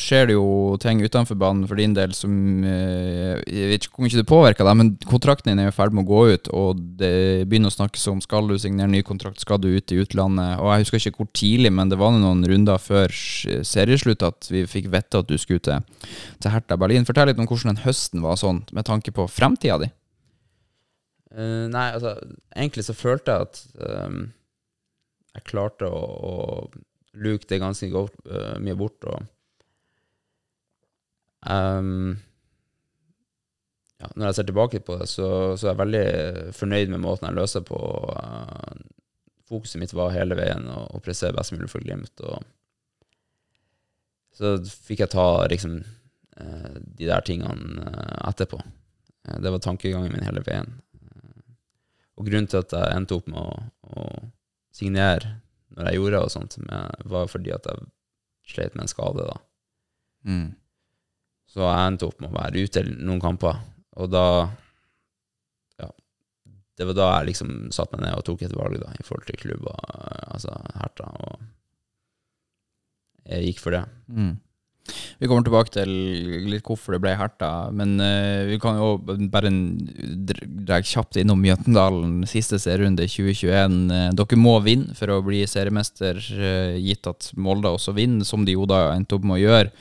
[0.00, 2.32] skjer det jo ting utenfor banen for din del som
[2.64, 5.92] eh, Jeg vet ikke om ikke det påvirker deg, men kontrakten din er i ferd
[5.96, 9.42] med å gå ut, og det begynner å snakkes om skal du signere ny kontrakt,
[9.44, 10.62] skal du ut i utlandet.
[10.62, 14.64] Og jeg husker ikke hvor tidlig, men det var noen runder før serieslutt at vi
[14.70, 16.08] fikk vite at du skulle til,
[16.40, 17.04] til Hertha Berlin.
[17.08, 19.92] Fortell litt om hvordan den høsten var sånn, med tanke på fremtida di.
[21.36, 22.16] Uh, nei, altså,
[22.56, 23.64] egentlig så følte jeg at
[24.08, 24.20] um,
[25.36, 26.36] jeg klarte å, å
[27.22, 29.04] luke det ganske godt, uh, mye bort.
[29.08, 29.22] Og
[31.48, 32.16] um,
[33.96, 36.06] ja, når jeg ser tilbake på det, så, så er jeg veldig
[36.56, 37.78] fornøyd med måten jeg løser på.
[37.78, 38.76] Uh,
[39.46, 42.24] fokuset mitt var hele veien å, å pressere best mulig for Glimt.
[42.26, 42.42] Og
[44.36, 47.92] så fikk jeg ta liksom eh, de der tingene
[48.26, 48.58] etterpå.
[49.40, 50.74] Det var tankegangen min hele veien.
[52.16, 53.56] Og grunnen til at jeg endte opp med å,
[53.96, 54.04] å
[54.76, 55.38] signere
[55.76, 56.56] når jeg gjorde og sånt,
[57.04, 57.88] var fordi at jeg
[58.48, 59.26] slet med en skade.
[59.26, 59.36] da.
[60.26, 60.46] Mm.
[61.50, 63.60] Så jeg endte opp med å være ute noen kamper,
[63.96, 64.24] og da
[65.80, 65.90] Ja.
[66.76, 69.26] Det var da jeg liksom satte meg ned og tok et valg da, i forhold
[69.28, 69.76] til klubber,
[70.32, 71.44] altså Herta, og
[73.26, 73.84] jeg gikk for det.
[74.08, 74.34] Mm.
[75.18, 75.90] Vi kommer tilbake til
[76.50, 78.90] litt hvorfor det ble Herta, men uh, vi kan jo
[79.32, 79.50] bare
[80.68, 83.78] dra kjapt innom Mjøndalen siste serierunde i 2021.
[83.96, 88.44] Eh, dere må vinne for å bli seriemester, uh, gitt at Molde også vinner, som
[88.44, 89.72] de jo da endte opp med å gjøre.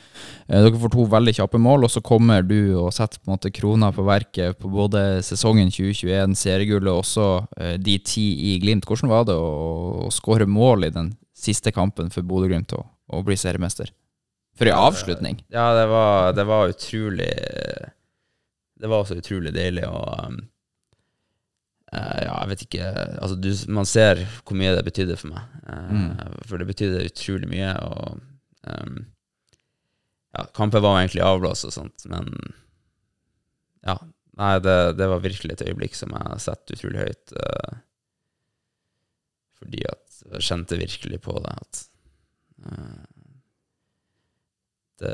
[0.46, 3.52] Dere får to veldig kjappe mål, og så kommer du og setter på en måte
[3.54, 7.28] krona på verket på både sesongen 2021, seriegullet og også
[7.82, 8.86] de ti i Glimt.
[8.88, 9.52] Hvordan var det å,
[10.06, 13.90] å skåre mål i den siste kampen for Bodø-Glimt og, og bli seriemester?
[14.56, 15.40] For en avslutning.
[15.52, 17.32] Ja, det var, det var utrolig
[18.80, 20.38] Det var også utrolig deilig å um,
[21.92, 25.58] eh, Ja, jeg vet ikke Altså, du, man ser hvor mye det betydde for meg.
[25.68, 26.08] Mm.
[26.48, 28.22] For det betydde utrolig mye, og
[28.70, 29.02] um,
[30.36, 32.32] Ja, kampen var egentlig avblåst og sånt, men
[33.86, 34.00] Ja.
[34.36, 37.36] Nei, det, det var virkelig et øyeblikk som jeg setter utrolig høyt.
[37.40, 37.78] Uh,
[39.56, 41.80] fordi at jeg kjente virkelig på det at
[42.66, 43.04] eh,
[45.02, 45.14] det,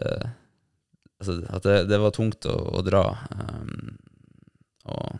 [1.22, 3.04] altså, at det, det var tungt å, å dra.
[3.34, 3.98] Um,
[4.92, 5.20] og,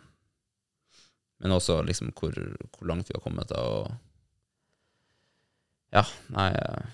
[1.42, 2.34] men også liksom hvor,
[2.70, 3.50] hvor langt vi har kommet.
[3.50, 3.86] Da, og
[5.92, 6.84] ja, nei eh,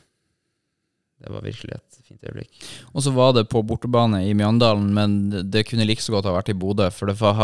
[1.19, 2.61] Det var virkelig et fint øyeblikk.
[2.95, 5.17] Og så var det på bortebane i Mjøndalen, men
[5.51, 6.87] det kunne like så godt ha vært i Bodø.
[6.95, 7.41] For det, var,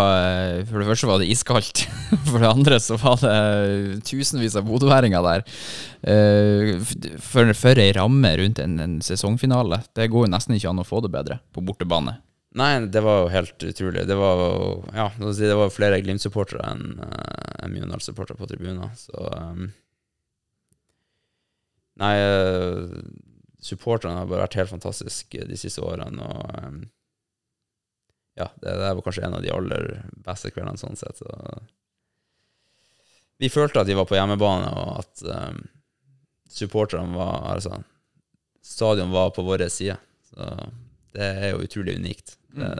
[0.69, 1.83] for det første var det iskaldt.
[2.31, 5.43] For det andre så var det tusenvis av bodøværinger der.
[6.07, 6.79] Eh,
[7.19, 9.83] For, for ei ramme rundt en, en sesongfinale.
[9.99, 12.21] Det går jo nesten ikke an å få det bedre på bortebane.
[12.55, 14.07] Nei, det var jo helt utrolig.
[14.07, 14.59] Det var jo
[14.95, 18.87] ja, det var flere Glimt-supportere enn uh, en Mjøndalen-supportere på tribunen.
[18.95, 19.73] Så um,
[21.99, 22.87] Nei, uh,
[23.65, 26.21] supporterne har bare vært helt fantastiske de siste årene.
[26.21, 26.83] Og um,
[28.37, 29.89] ja, det, det var kanskje en av de aller
[30.27, 31.23] beste kveldene sånn sett.
[31.23, 31.63] Så.
[33.41, 35.63] Vi følte at de var på hjemmebane, og at um,
[36.51, 37.81] supporterne var Altså,
[38.65, 39.97] stadion var på vår side.
[40.31, 40.51] Så
[41.15, 42.37] det er jo utrolig unikt.
[42.55, 42.71] Det,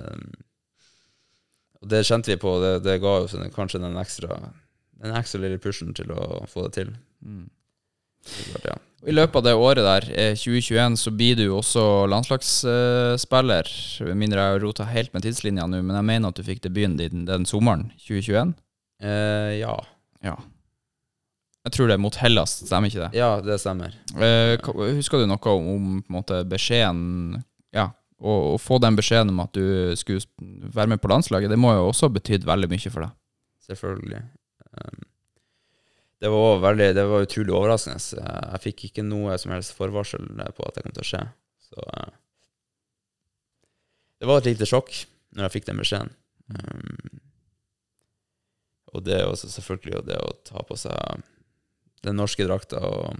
[1.81, 2.57] og det kjente vi på.
[2.63, 4.37] Det, det ga jo sånn- kanskje den ekstra
[5.05, 6.93] Den ekstra lille pushen til å få det til.
[7.25, 7.49] Det,
[8.65, 8.77] ja.
[9.05, 13.69] I løpet av det året der, eh, 2021, så blir du jo også landslagsspiller.
[14.09, 16.63] Med mindre jeg har rota helt med tidslinja nå, men jeg mener at du fikk
[16.65, 18.55] debuten din den sommeren 2021.
[19.05, 19.77] Eh, ja.
[20.25, 20.39] Ja.
[21.65, 23.19] Jeg tror det er mot Hellas, stemmer ikke det?
[23.19, 23.93] ja, det stemmer.
[24.17, 24.57] Eh,
[24.97, 27.43] husker du noe om, om på en måte, beskjeden
[27.75, 30.25] Ja, å, å få den beskjeden om at du skulle
[30.73, 33.17] være med på landslaget, det må jo også ha betydd veldig mye for deg.
[33.69, 34.21] Selvfølgelig.
[34.77, 35.03] Um,
[36.25, 38.01] det var veldig Det var utrolig overraskende.
[38.01, 40.25] Jeg, jeg fikk ikke noe som helst forvarsel
[40.57, 41.23] på at det kom til å skje.
[41.67, 42.15] Så eh,
[44.23, 44.95] det var et lite sjokk
[45.35, 46.13] når jeg fikk den beskjeden.
[46.49, 47.21] Um,
[48.95, 51.25] og det er også selvfølgelig det å ta på seg
[52.07, 53.19] den norske drakta og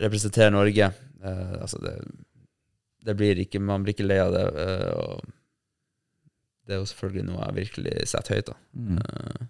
[0.00, 0.90] representere Norge.
[1.22, 1.94] Eh, altså det,
[3.06, 4.44] det blir ikke Man blir ikke lei av det.
[4.66, 5.24] eh, og
[6.66, 8.52] det er jo selvfølgelig noe jeg virkelig setter høyt.
[8.52, 8.58] da.
[9.00, 9.48] Eh,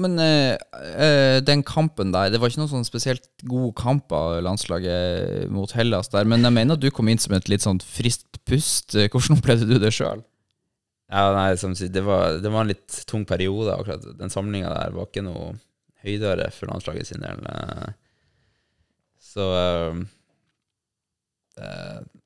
[0.00, 5.50] Men øh, den kampen der, det var ikke noen sånn spesielt god kamp av landslaget
[5.52, 8.40] mot Hellas der, men jeg mener at du kom inn som et litt sånn friskt
[8.48, 8.96] pust.
[8.96, 10.22] Hvordan opplevde du det sjøl?
[11.12, 13.74] Ja, nei, som sagt, det, var, det var en litt tung periode.
[13.74, 15.50] akkurat Den samlinga der var ikke noe
[16.06, 17.44] høydere for landslaget sin del.
[17.52, 17.92] eh.
[19.32, 20.00] Så øh,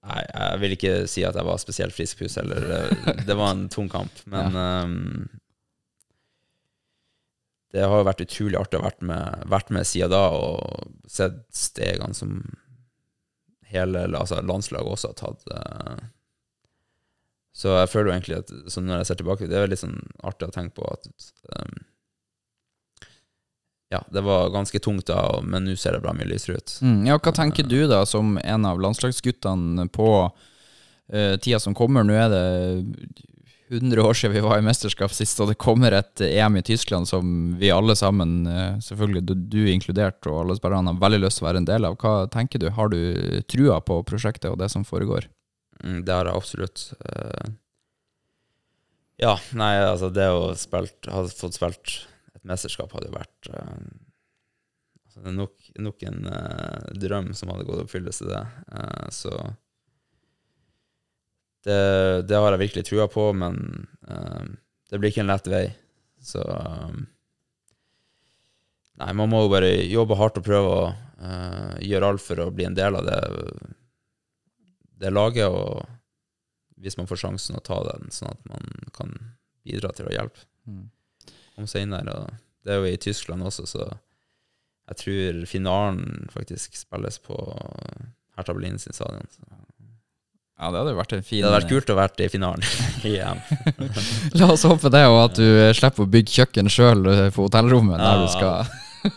[0.07, 2.63] Nei, jeg vil ikke si at jeg var spesielt frisk pust heller.
[2.63, 4.23] Det, det var en tung kamp.
[4.31, 4.87] Men eh,
[7.75, 10.93] det har jo vært utrolig artig å ha vært med, vært med siden da og
[11.11, 12.39] sett stegene som
[13.67, 15.49] hele altså landslaget også har tatt.
[15.51, 16.05] eh,
[17.57, 20.51] så jeg føler jo egentlig at når jeg ser tilbake, det er litt sånn artig
[20.51, 21.07] å tenke på at
[21.57, 21.79] um,
[23.95, 26.75] Ja, det var ganske tungt da, men nå ser det bra mye lysere ut.
[26.83, 32.05] Mm, ja, hva tenker du da, som en av landslagsguttene på uh, tida som kommer?
[32.05, 32.45] Nå er det
[33.69, 37.09] 100 år siden vi var i mesterskap sist, og det kommer et EM i Tyskland
[37.11, 37.27] som
[37.59, 41.47] vi alle sammen, eh, selvfølgelig du, du inkludert, og alle spillerne har veldig lyst til
[41.47, 41.99] å være en del av.
[41.99, 42.69] Hva tenker du?
[42.71, 43.01] Har du
[43.51, 45.27] trua på prosjektet og det som foregår?
[45.83, 46.87] Mm, det har jeg absolutt.
[47.11, 47.53] Eh,
[49.27, 52.01] ja, nei, altså det å spilt, ha fått spilt
[52.37, 53.77] et mesterskap hadde jo vært eh,
[55.09, 56.33] altså nok, nok en
[57.03, 58.45] drøm som hadde gått oppfyllelse, det.
[59.17, 59.33] Så
[61.67, 61.81] det,
[62.31, 63.59] det har jeg virkelig trua på, men
[64.09, 64.45] eh,
[64.91, 65.67] det blir ikke en lett vei.
[66.23, 67.05] Så um,
[68.97, 72.47] Nei, man må jo bare jobbe hardt og prøve å uh, gjøre alt for å
[72.55, 73.19] bli en del av det
[74.97, 75.85] det laget, og
[76.81, 79.13] hvis man får sjansen å ta den, sånn at man kan
[79.67, 80.47] bidra til å hjelpe.
[80.65, 80.87] Mm.
[81.57, 81.93] Komme seg.
[81.93, 82.31] Og
[82.65, 83.85] det er jo i Tyskland også, så
[84.87, 87.37] jeg tror finalen faktisk spilles på
[88.39, 89.29] Hertha Berlin sin stadion.
[89.35, 89.45] Så
[90.57, 92.63] Ja, det hadde jo vært en fin Det hadde vært kult å være i finalen
[93.11, 93.43] i EM.
[94.41, 97.05] La oss håpe det, og at du slipper å bygge kjøkken sjøl
[97.35, 98.65] på hotellrommet der du skal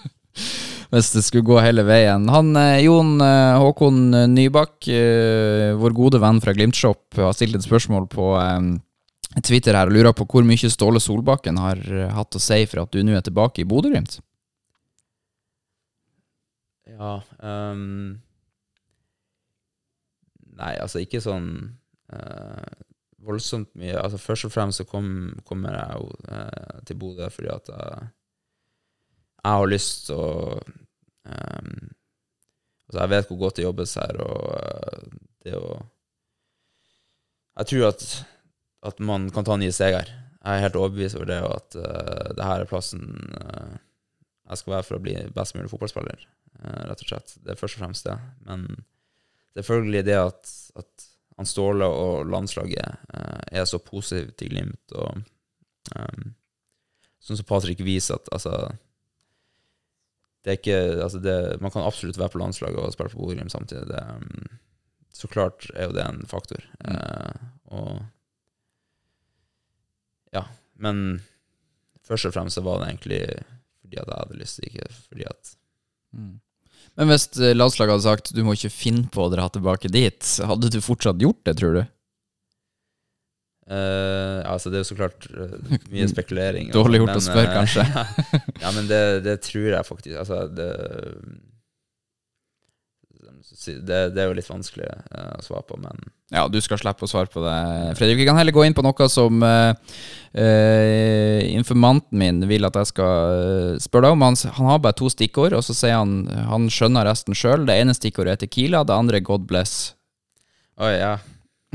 [0.89, 2.23] Hvis det skulle gå hele veien.
[2.33, 3.99] Han eh, Jon eh, Håkon
[4.33, 8.71] Nybakk, eh, vår gode venn fra Glimt-shop, har stilt et spørsmål på eh,
[9.45, 12.81] Twitter her og lurer på hvor mye Ståle Solbakken har eh, hatt å si for
[12.83, 14.17] at du nå er tilbake i Bodø-Glimt.
[16.89, 18.17] Ja ehm,
[20.59, 21.49] Nei, altså ikke sånn
[22.13, 22.79] eh,
[23.25, 23.95] voldsomt mye.
[23.99, 25.11] Altså Først og fremst så kom,
[25.47, 28.09] kommer jeg jo eh, til Bodø fordi at jeg,
[29.39, 31.89] jeg har lyst til å um,
[32.89, 35.09] Altså Jeg vet hvor godt det jobbes her, og eh,
[35.45, 35.75] det å
[37.59, 38.05] Jeg tror at,
[38.89, 40.09] at man kan ta nye steg her.
[40.39, 43.03] Jeg er helt overbevist over det, og at uh, det her er plassen
[43.35, 43.75] uh,
[44.49, 47.33] jeg skal være for å bli best mulig fotballspiller uh, rett og slett.
[47.43, 48.15] Det er først og fremst det.
[48.47, 48.63] Men
[49.57, 51.07] selvfølgelig det at, at
[51.39, 55.21] han Ståle og landslaget uh, er så positive til Glimt, og
[55.95, 56.33] um,
[57.23, 58.55] sånn som Patrick viser at altså
[60.43, 63.51] det er ikke, altså det, Man kan absolutt være på landslaget og spille for Bodø-Glimt
[63.51, 63.89] samtidig.
[63.91, 64.59] Det, um,
[65.13, 66.63] så klart er jo det en faktor.
[66.87, 68.05] Eh, og
[70.33, 70.45] Ja.
[70.75, 71.21] Men
[72.07, 73.23] først og fremst så var det egentlig
[73.81, 75.55] fordi at jeg hadde lyst, ikke fordi at
[76.99, 80.33] Men hvis eh, landslaget hadde sagt du må ikke finne på å dra tilbake dit,
[80.43, 81.81] hadde du fortsatt gjort det, tror du?
[83.69, 86.71] Uh, altså Det er jo så klart eh, mye spekulering.
[86.73, 87.85] Dårlig gjort men, å spørre, kanskje.
[88.63, 90.69] ja, men det, det tror jeg faktisk Altså, det
[93.65, 95.97] det, det er jo litt vanskelig eh, å svare på, men
[96.33, 97.55] Ja, du skal slippe å svare på det.
[97.97, 99.73] Fredrik, vi kan heller gå inn på noe som uh,
[101.49, 104.27] informanten min vil at jeg skal spørre deg om.
[104.27, 107.65] Han, han har bare to stikkord, og så sier han han skjønner resten sjøl.
[107.65, 109.95] Det ene stikkordet er Tequila, det andre er God bless.
[110.79, 111.15] Oi, ja.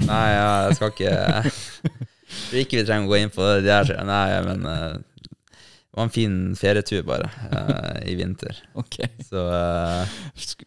[0.04, 1.50] Nei, ja, jeg skal ikke Jeg
[2.48, 3.92] tror ikke vi trenger å gå inn på det der.
[4.06, 4.64] Nei, men
[5.94, 8.56] det var en fin ferietur, bare, uh, i vinter.
[8.82, 8.96] Ok.
[9.22, 10.02] Så uh,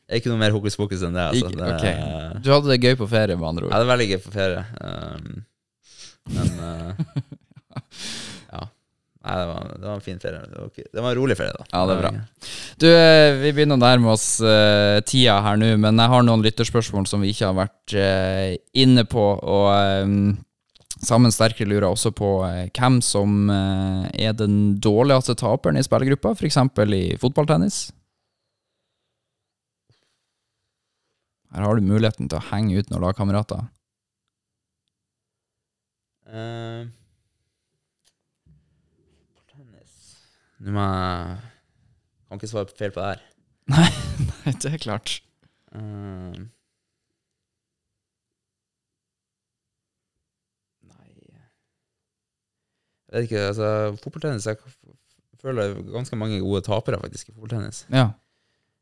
[0.07, 1.25] er ikke noe mer hokus pokus enn det.
[1.33, 1.49] Altså.
[1.51, 2.39] Det ok.
[2.45, 3.73] Du hadde det gøy på ferie, med andre ord?
[3.73, 4.63] Jeg det var veldig gøy på ferie.
[4.79, 5.43] Um,
[6.31, 7.03] men uh,
[8.55, 8.63] ja.
[9.27, 10.39] Nei, det var, det var en fin ferie.
[10.47, 11.67] Det var, ikke- det var en rolig ferie, da.
[11.75, 12.11] Ja, det er bra.
[12.79, 12.87] Du,
[13.43, 17.19] vi begynner å nærme oss uh, tida her nå, men jeg har noen lytterspørsmål som
[17.27, 17.99] vi ikke har vært
[18.79, 19.27] inne på.
[19.43, 20.07] Og eh,
[21.03, 26.33] Sammen Sterkere lurer også på eh, hvem som eh, er den dårligste taperen i spillergruppa,
[26.33, 26.57] f.eks.
[26.97, 27.87] i fotballtennis.
[31.53, 33.67] Her har du muligheten til å henge ut noen lagkamerater.
[36.27, 36.89] Uh,
[39.47, 39.93] tennis
[40.59, 41.37] Nå må jeg
[42.27, 43.21] Kan ikke svare feil på det her.
[43.71, 43.87] Nei,
[44.59, 45.13] det er klart.
[45.71, 46.41] Eh,
[53.07, 53.67] Jeg vet ikke, altså
[54.03, 54.57] Fotballtennis Jeg
[55.41, 57.85] føler ganske mange gode tapere, faktisk, i fotballtennis.
[57.93, 58.09] Ja.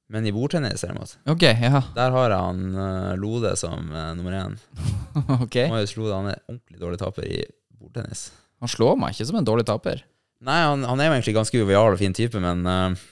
[0.09, 1.81] Men i bordtennis, derimot, okay, ja.
[1.95, 4.57] der har jeg han uh, Lode som uh, nummer én.
[5.45, 5.65] okay.
[5.71, 7.39] Marius Lode han er ordentlig dårlig taper i
[7.73, 8.27] bordtennis.
[8.61, 10.03] Han slår meg ikke som en dårlig taper.
[10.45, 13.05] Nei, han, han er jo egentlig ganske jovial og fin type, men uh,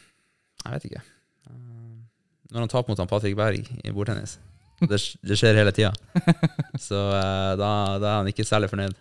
[0.64, 1.04] jeg vet ikke.
[2.54, 4.38] Når han taper mot han Patrick Berg i bordtennis
[4.82, 5.94] Det, det skjer hele tida.
[6.88, 7.70] Så eh, da,
[8.02, 8.96] da er han ikke særlig fornøyd.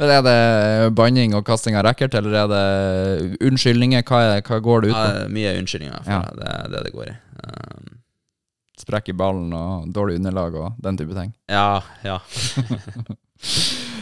[0.00, 4.02] Men Er det banning og kasting av racket, eller er det unnskyldninger?
[4.08, 5.04] Hva, er, hva går det ut på?
[5.06, 6.22] Ja, mye unnskyldninger for Ja.
[6.34, 6.48] det.
[6.56, 7.14] Er det det går i.
[7.46, 7.92] Um,
[8.82, 11.30] sprekk i ballen og dårlig underlag og den type ting.
[11.52, 12.18] Ja, ja.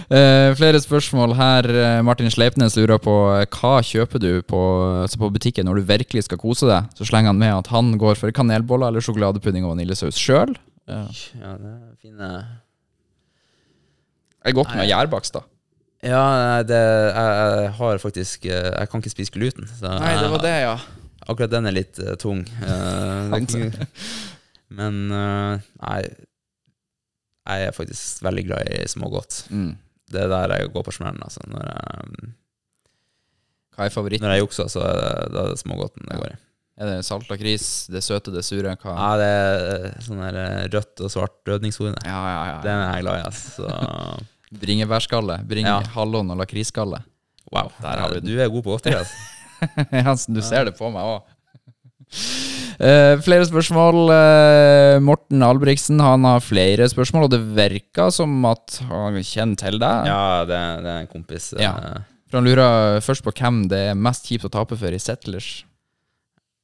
[0.09, 1.68] uh, flere spørsmål her.
[1.70, 3.14] Eh, Martin Sleipnes lurer på
[3.45, 4.61] hva kjøper du på,
[5.05, 6.88] altså på butikken når du virkelig skal kose deg.
[6.97, 10.57] Så slenger han med at han går for kanelboller eller sjokoladepudding og vaniljesaus sjøl.
[10.89, 11.03] Ja.
[11.41, 12.28] ja det er fine
[14.45, 15.41] Det er godt med gjærbakst, da.
[16.05, 17.30] Ja, det, jeg,
[17.64, 19.64] jeg har faktisk eh, Jeg kan ikke spise gluten.
[19.66, 20.76] Så jeg- ja.
[21.24, 22.43] Akkurat den er litt uh, tung.
[22.45, 23.89] Eh, det
[24.68, 26.03] men uh, nei
[27.47, 29.47] Jeg er faktisk veldig glad i smågodt.
[29.51, 29.76] Mm.
[30.12, 31.22] Det er der jeg går på smellen.
[31.24, 31.41] Altså.
[31.49, 32.35] Når, jeg,
[33.76, 34.26] Hva er favoritten?
[34.26, 36.39] når jeg jukser, så er det, det smågodten det går i.
[36.74, 38.72] Er det salt lakris, det søte, det sure?
[38.82, 38.94] Hva?
[38.98, 41.92] Ja, det er sånn her eh, rødt og svart rødningshode.
[42.02, 42.56] Ja, ja, ja.
[42.64, 43.26] Den er jeg glad i.
[43.28, 43.52] Altså.
[43.60, 43.68] Så
[44.64, 45.36] Bringebærskalle.
[45.50, 45.80] Bringe, Ja.
[45.94, 46.98] Hallon og lakrisskalle.
[47.52, 47.70] wow.
[47.82, 48.32] Der har vi den.
[48.34, 48.98] Du er god på godteri.
[48.98, 49.14] Altså.
[50.00, 51.30] Jensen, du ser det på meg òg.
[53.24, 54.00] flere spørsmål.
[54.10, 59.78] Uh, Morten Albrigtsen han har flere spørsmål, og det virker som at han kjenner til
[59.82, 60.10] deg.
[60.10, 61.52] Ja, det, det er en kompis.
[61.54, 61.74] eh, Ja.
[62.30, 65.62] For Han lurer først på hvem det er mest kjipt å tape for i Settlers.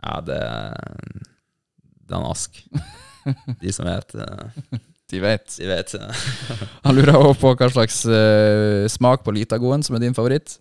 [0.00, 2.62] Ja, det er en Ask.
[3.62, 4.80] De som vet, eh,
[5.10, 5.56] De vet.
[5.58, 5.94] de vet.
[6.86, 10.58] Han lurer også på hva slags uh, smak på Litagoen som er din favoritt.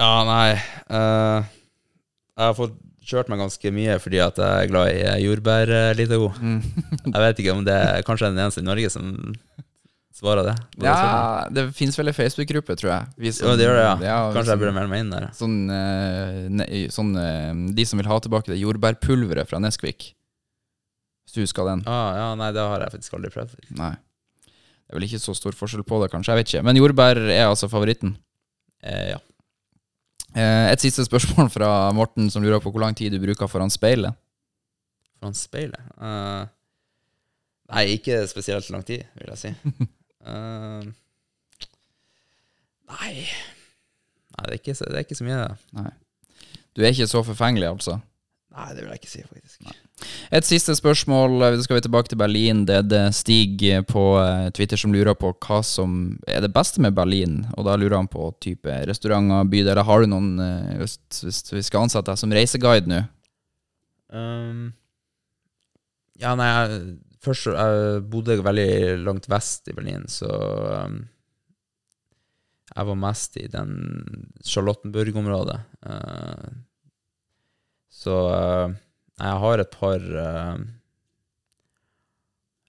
[0.00, 0.54] Ja, nei
[0.88, 2.78] uh, Jeg har fått
[3.10, 6.30] kjørt meg ganske mye fordi at jeg er glad i jordbær-litago.
[6.38, 6.60] Mm.
[7.10, 9.10] jeg vet ikke om det er kanskje den eneste i Norge som
[10.20, 10.54] svarer det.
[10.76, 10.86] på det.
[10.92, 13.08] Ja, det finnes vel ei Facebook-gruppe, tror jeg.
[13.16, 14.18] Vi ja, det gjør det, ja.
[14.30, 15.26] Kanskje jeg sånn- burde melde meg inn der.
[15.36, 20.10] Sånn, eh, ne, sånn eh, De som vil ha tilbake det jordbærpulveret fra Nesquik.
[21.24, 21.82] Hvis du husker den?
[21.88, 23.56] Ah, ja, nei, det har jeg faktisk aldri prøvd.
[23.78, 23.92] Nei.
[24.44, 26.34] Det er vel ikke så stor forskjell på det, kanskje.
[26.34, 26.64] Jeg vet ikke.
[26.66, 28.16] Men jordbær er altså favoritten.
[28.82, 29.18] Eh, ja.
[30.34, 33.70] Eh, et siste spørsmål fra Morten, som lurer på hvor lang tid du bruker foran
[33.70, 34.14] speilet.
[35.20, 36.46] Foran speilet Uh,
[37.70, 39.50] Nei, ikke spesielt lang tid, vil jeg si.
[40.26, 40.90] Eh,
[42.90, 43.14] nei
[44.30, 45.40] Nei, det er, ikke det er ikke så mye.
[45.76, 45.90] Nei.
[46.76, 47.98] Du er ikke så forfengelig, altså.
[48.54, 49.72] Nei, det vil jeg ikke si, faktisk.
[50.32, 51.34] Et siste spørsmål.
[51.44, 52.62] eh, Så skal vi tilbake til Berlin.
[52.66, 56.52] Det er det Stig eh, på eh, Twitter som lurer på hva som er det
[56.54, 57.42] beste med Berlin.
[57.58, 59.82] Og da lurer han på type restauranter, bydeler.
[59.84, 60.32] Har du noen
[60.80, 63.02] Hvis, hvis vi skal ansette deg som reiseguide nå?
[64.10, 64.72] Um,
[66.18, 70.30] ja, nei, jeg, først Jeg bodde veldig langt vest i Berlin, så
[70.86, 71.00] um,
[72.70, 73.72] Jeg var mest i den
[74.46, 75.58] Charlottenburg-området.
[75.84, 76.50] Uh,
[77.90, 78.76] så uh,
[79.20, 80.62] jeg har et par uh,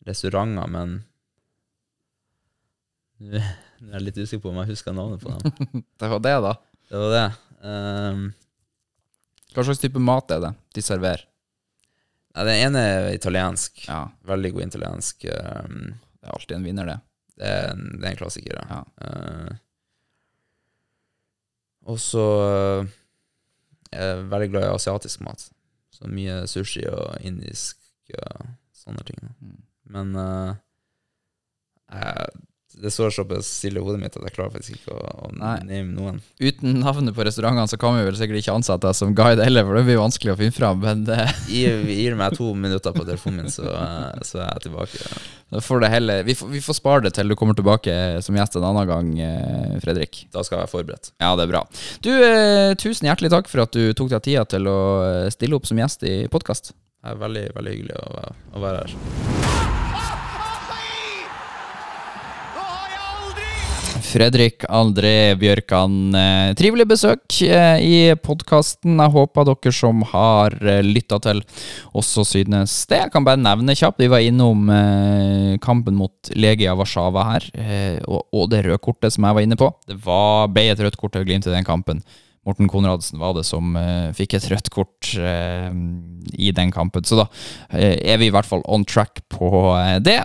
[0.07, 0.97] restauranter, men
[3.31, 5.85] nå er jeg litt usikker på om jeg husker navnet på dem.
[6.01, 6.53] Det var det, da.
[6.91, 7.27] Det var det.
[7.61, 8.23] Um,
[9.53, 11.27] Hva slags type mat er det de serverer?
[12.35, 13.83] Nei, den ene er italiensk.
[13.87, 15.25] Ja, Veldig god italiensk.
[15.27, 16.99] Um, det er alltid en vinner, det.
[17.41, 18.81] Det er en, det er en klassiker, ja.
[19.01, 19.53] Eh,
[21.89, 22.25] og så
[23.91, 25.47] jeg er veldig glad i asiatisk mat.
[25.91, 27.79] Så mye sushi og indisk
[28.15, 29.23] og sånne ting.
[29.41, 29.57] Mm.
[29.95, 30.53] Men uh,
[31.91, 32.29] jeg,
[32.79, 35.81] det står såpass stille i hodet mitt at jeg klarer faktisk ikke å, å name
[35.91, 36.21] noen.
[36.41, 39.65] Uten navnet på restaurantene så kan vi vel sikkert ikke ansette deg som guide heller,
[39.67, 40.81] for det blir vanskelig å finne fram.
[40.83, 41.19] Men det,
[41.51, 43.65] Gir, gir meg to minutter på telefonen min, så,
[44.27, 45.01] så er jeg tilbake.
[45.51, 47.95] da får det heller vi får, vi får spare det til du kommer tilbake
[48.25, 50.25] som gjest en annen gang, eh, Fredrik.
[50.31, 51.11] Da skal jeg være forberedt.
[51.21, 51.65] Ja, det er bra.
[52.05, 55.57] Du, eh, tusen hjertelig takk for at du tok deg tida til å eh, stille
[55.59, 56.73] opp som gjest i podkast.
[57.01, 59.60] Det er veldig, veldig hyggelig å, å være her.
[64.11, 68.97] Fredrik André Bjørkan, eh, trivelig besøk eh, i podkasten.
[68.99, 71.39] Jeg håper dere som har eh, lytta til,
[71.95, 72.99] også synes det.
[73.05, 74.67] Jeg kan bare nevne kjapt, vi var innom
[75.63, 77.47] kampen mot Legia Warszawa her,
[78.07, 79.71] og det røde kortet som jeg var inne på.
[79.87, 82.03] Det var, ble et rødt kort til Glimt i den kampen.
[82.45, 85.67] Morten Konradsen var det som eh, fikk et rødt kort eh,
[86.33, 87.05] i den kampen.
[87.05, 87.27] Så da
[87.69, 89.51] eh, er vi i hvert fall on track på
[90.01, 90.17] det.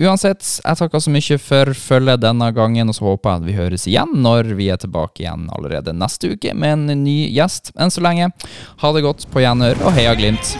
[0.00, 3.58] Uansett, jeg takker så mye for følget denne gangen, og så håper jeg at vi
[3.58, 7.74] høres igjen når vi er tilbake igjen allerede neste uke med en ny gjest.
[7.76, 8.32] Enn så lenge,
[8.80, 10.56] ha det godt på gjenhør, og heia Glimt!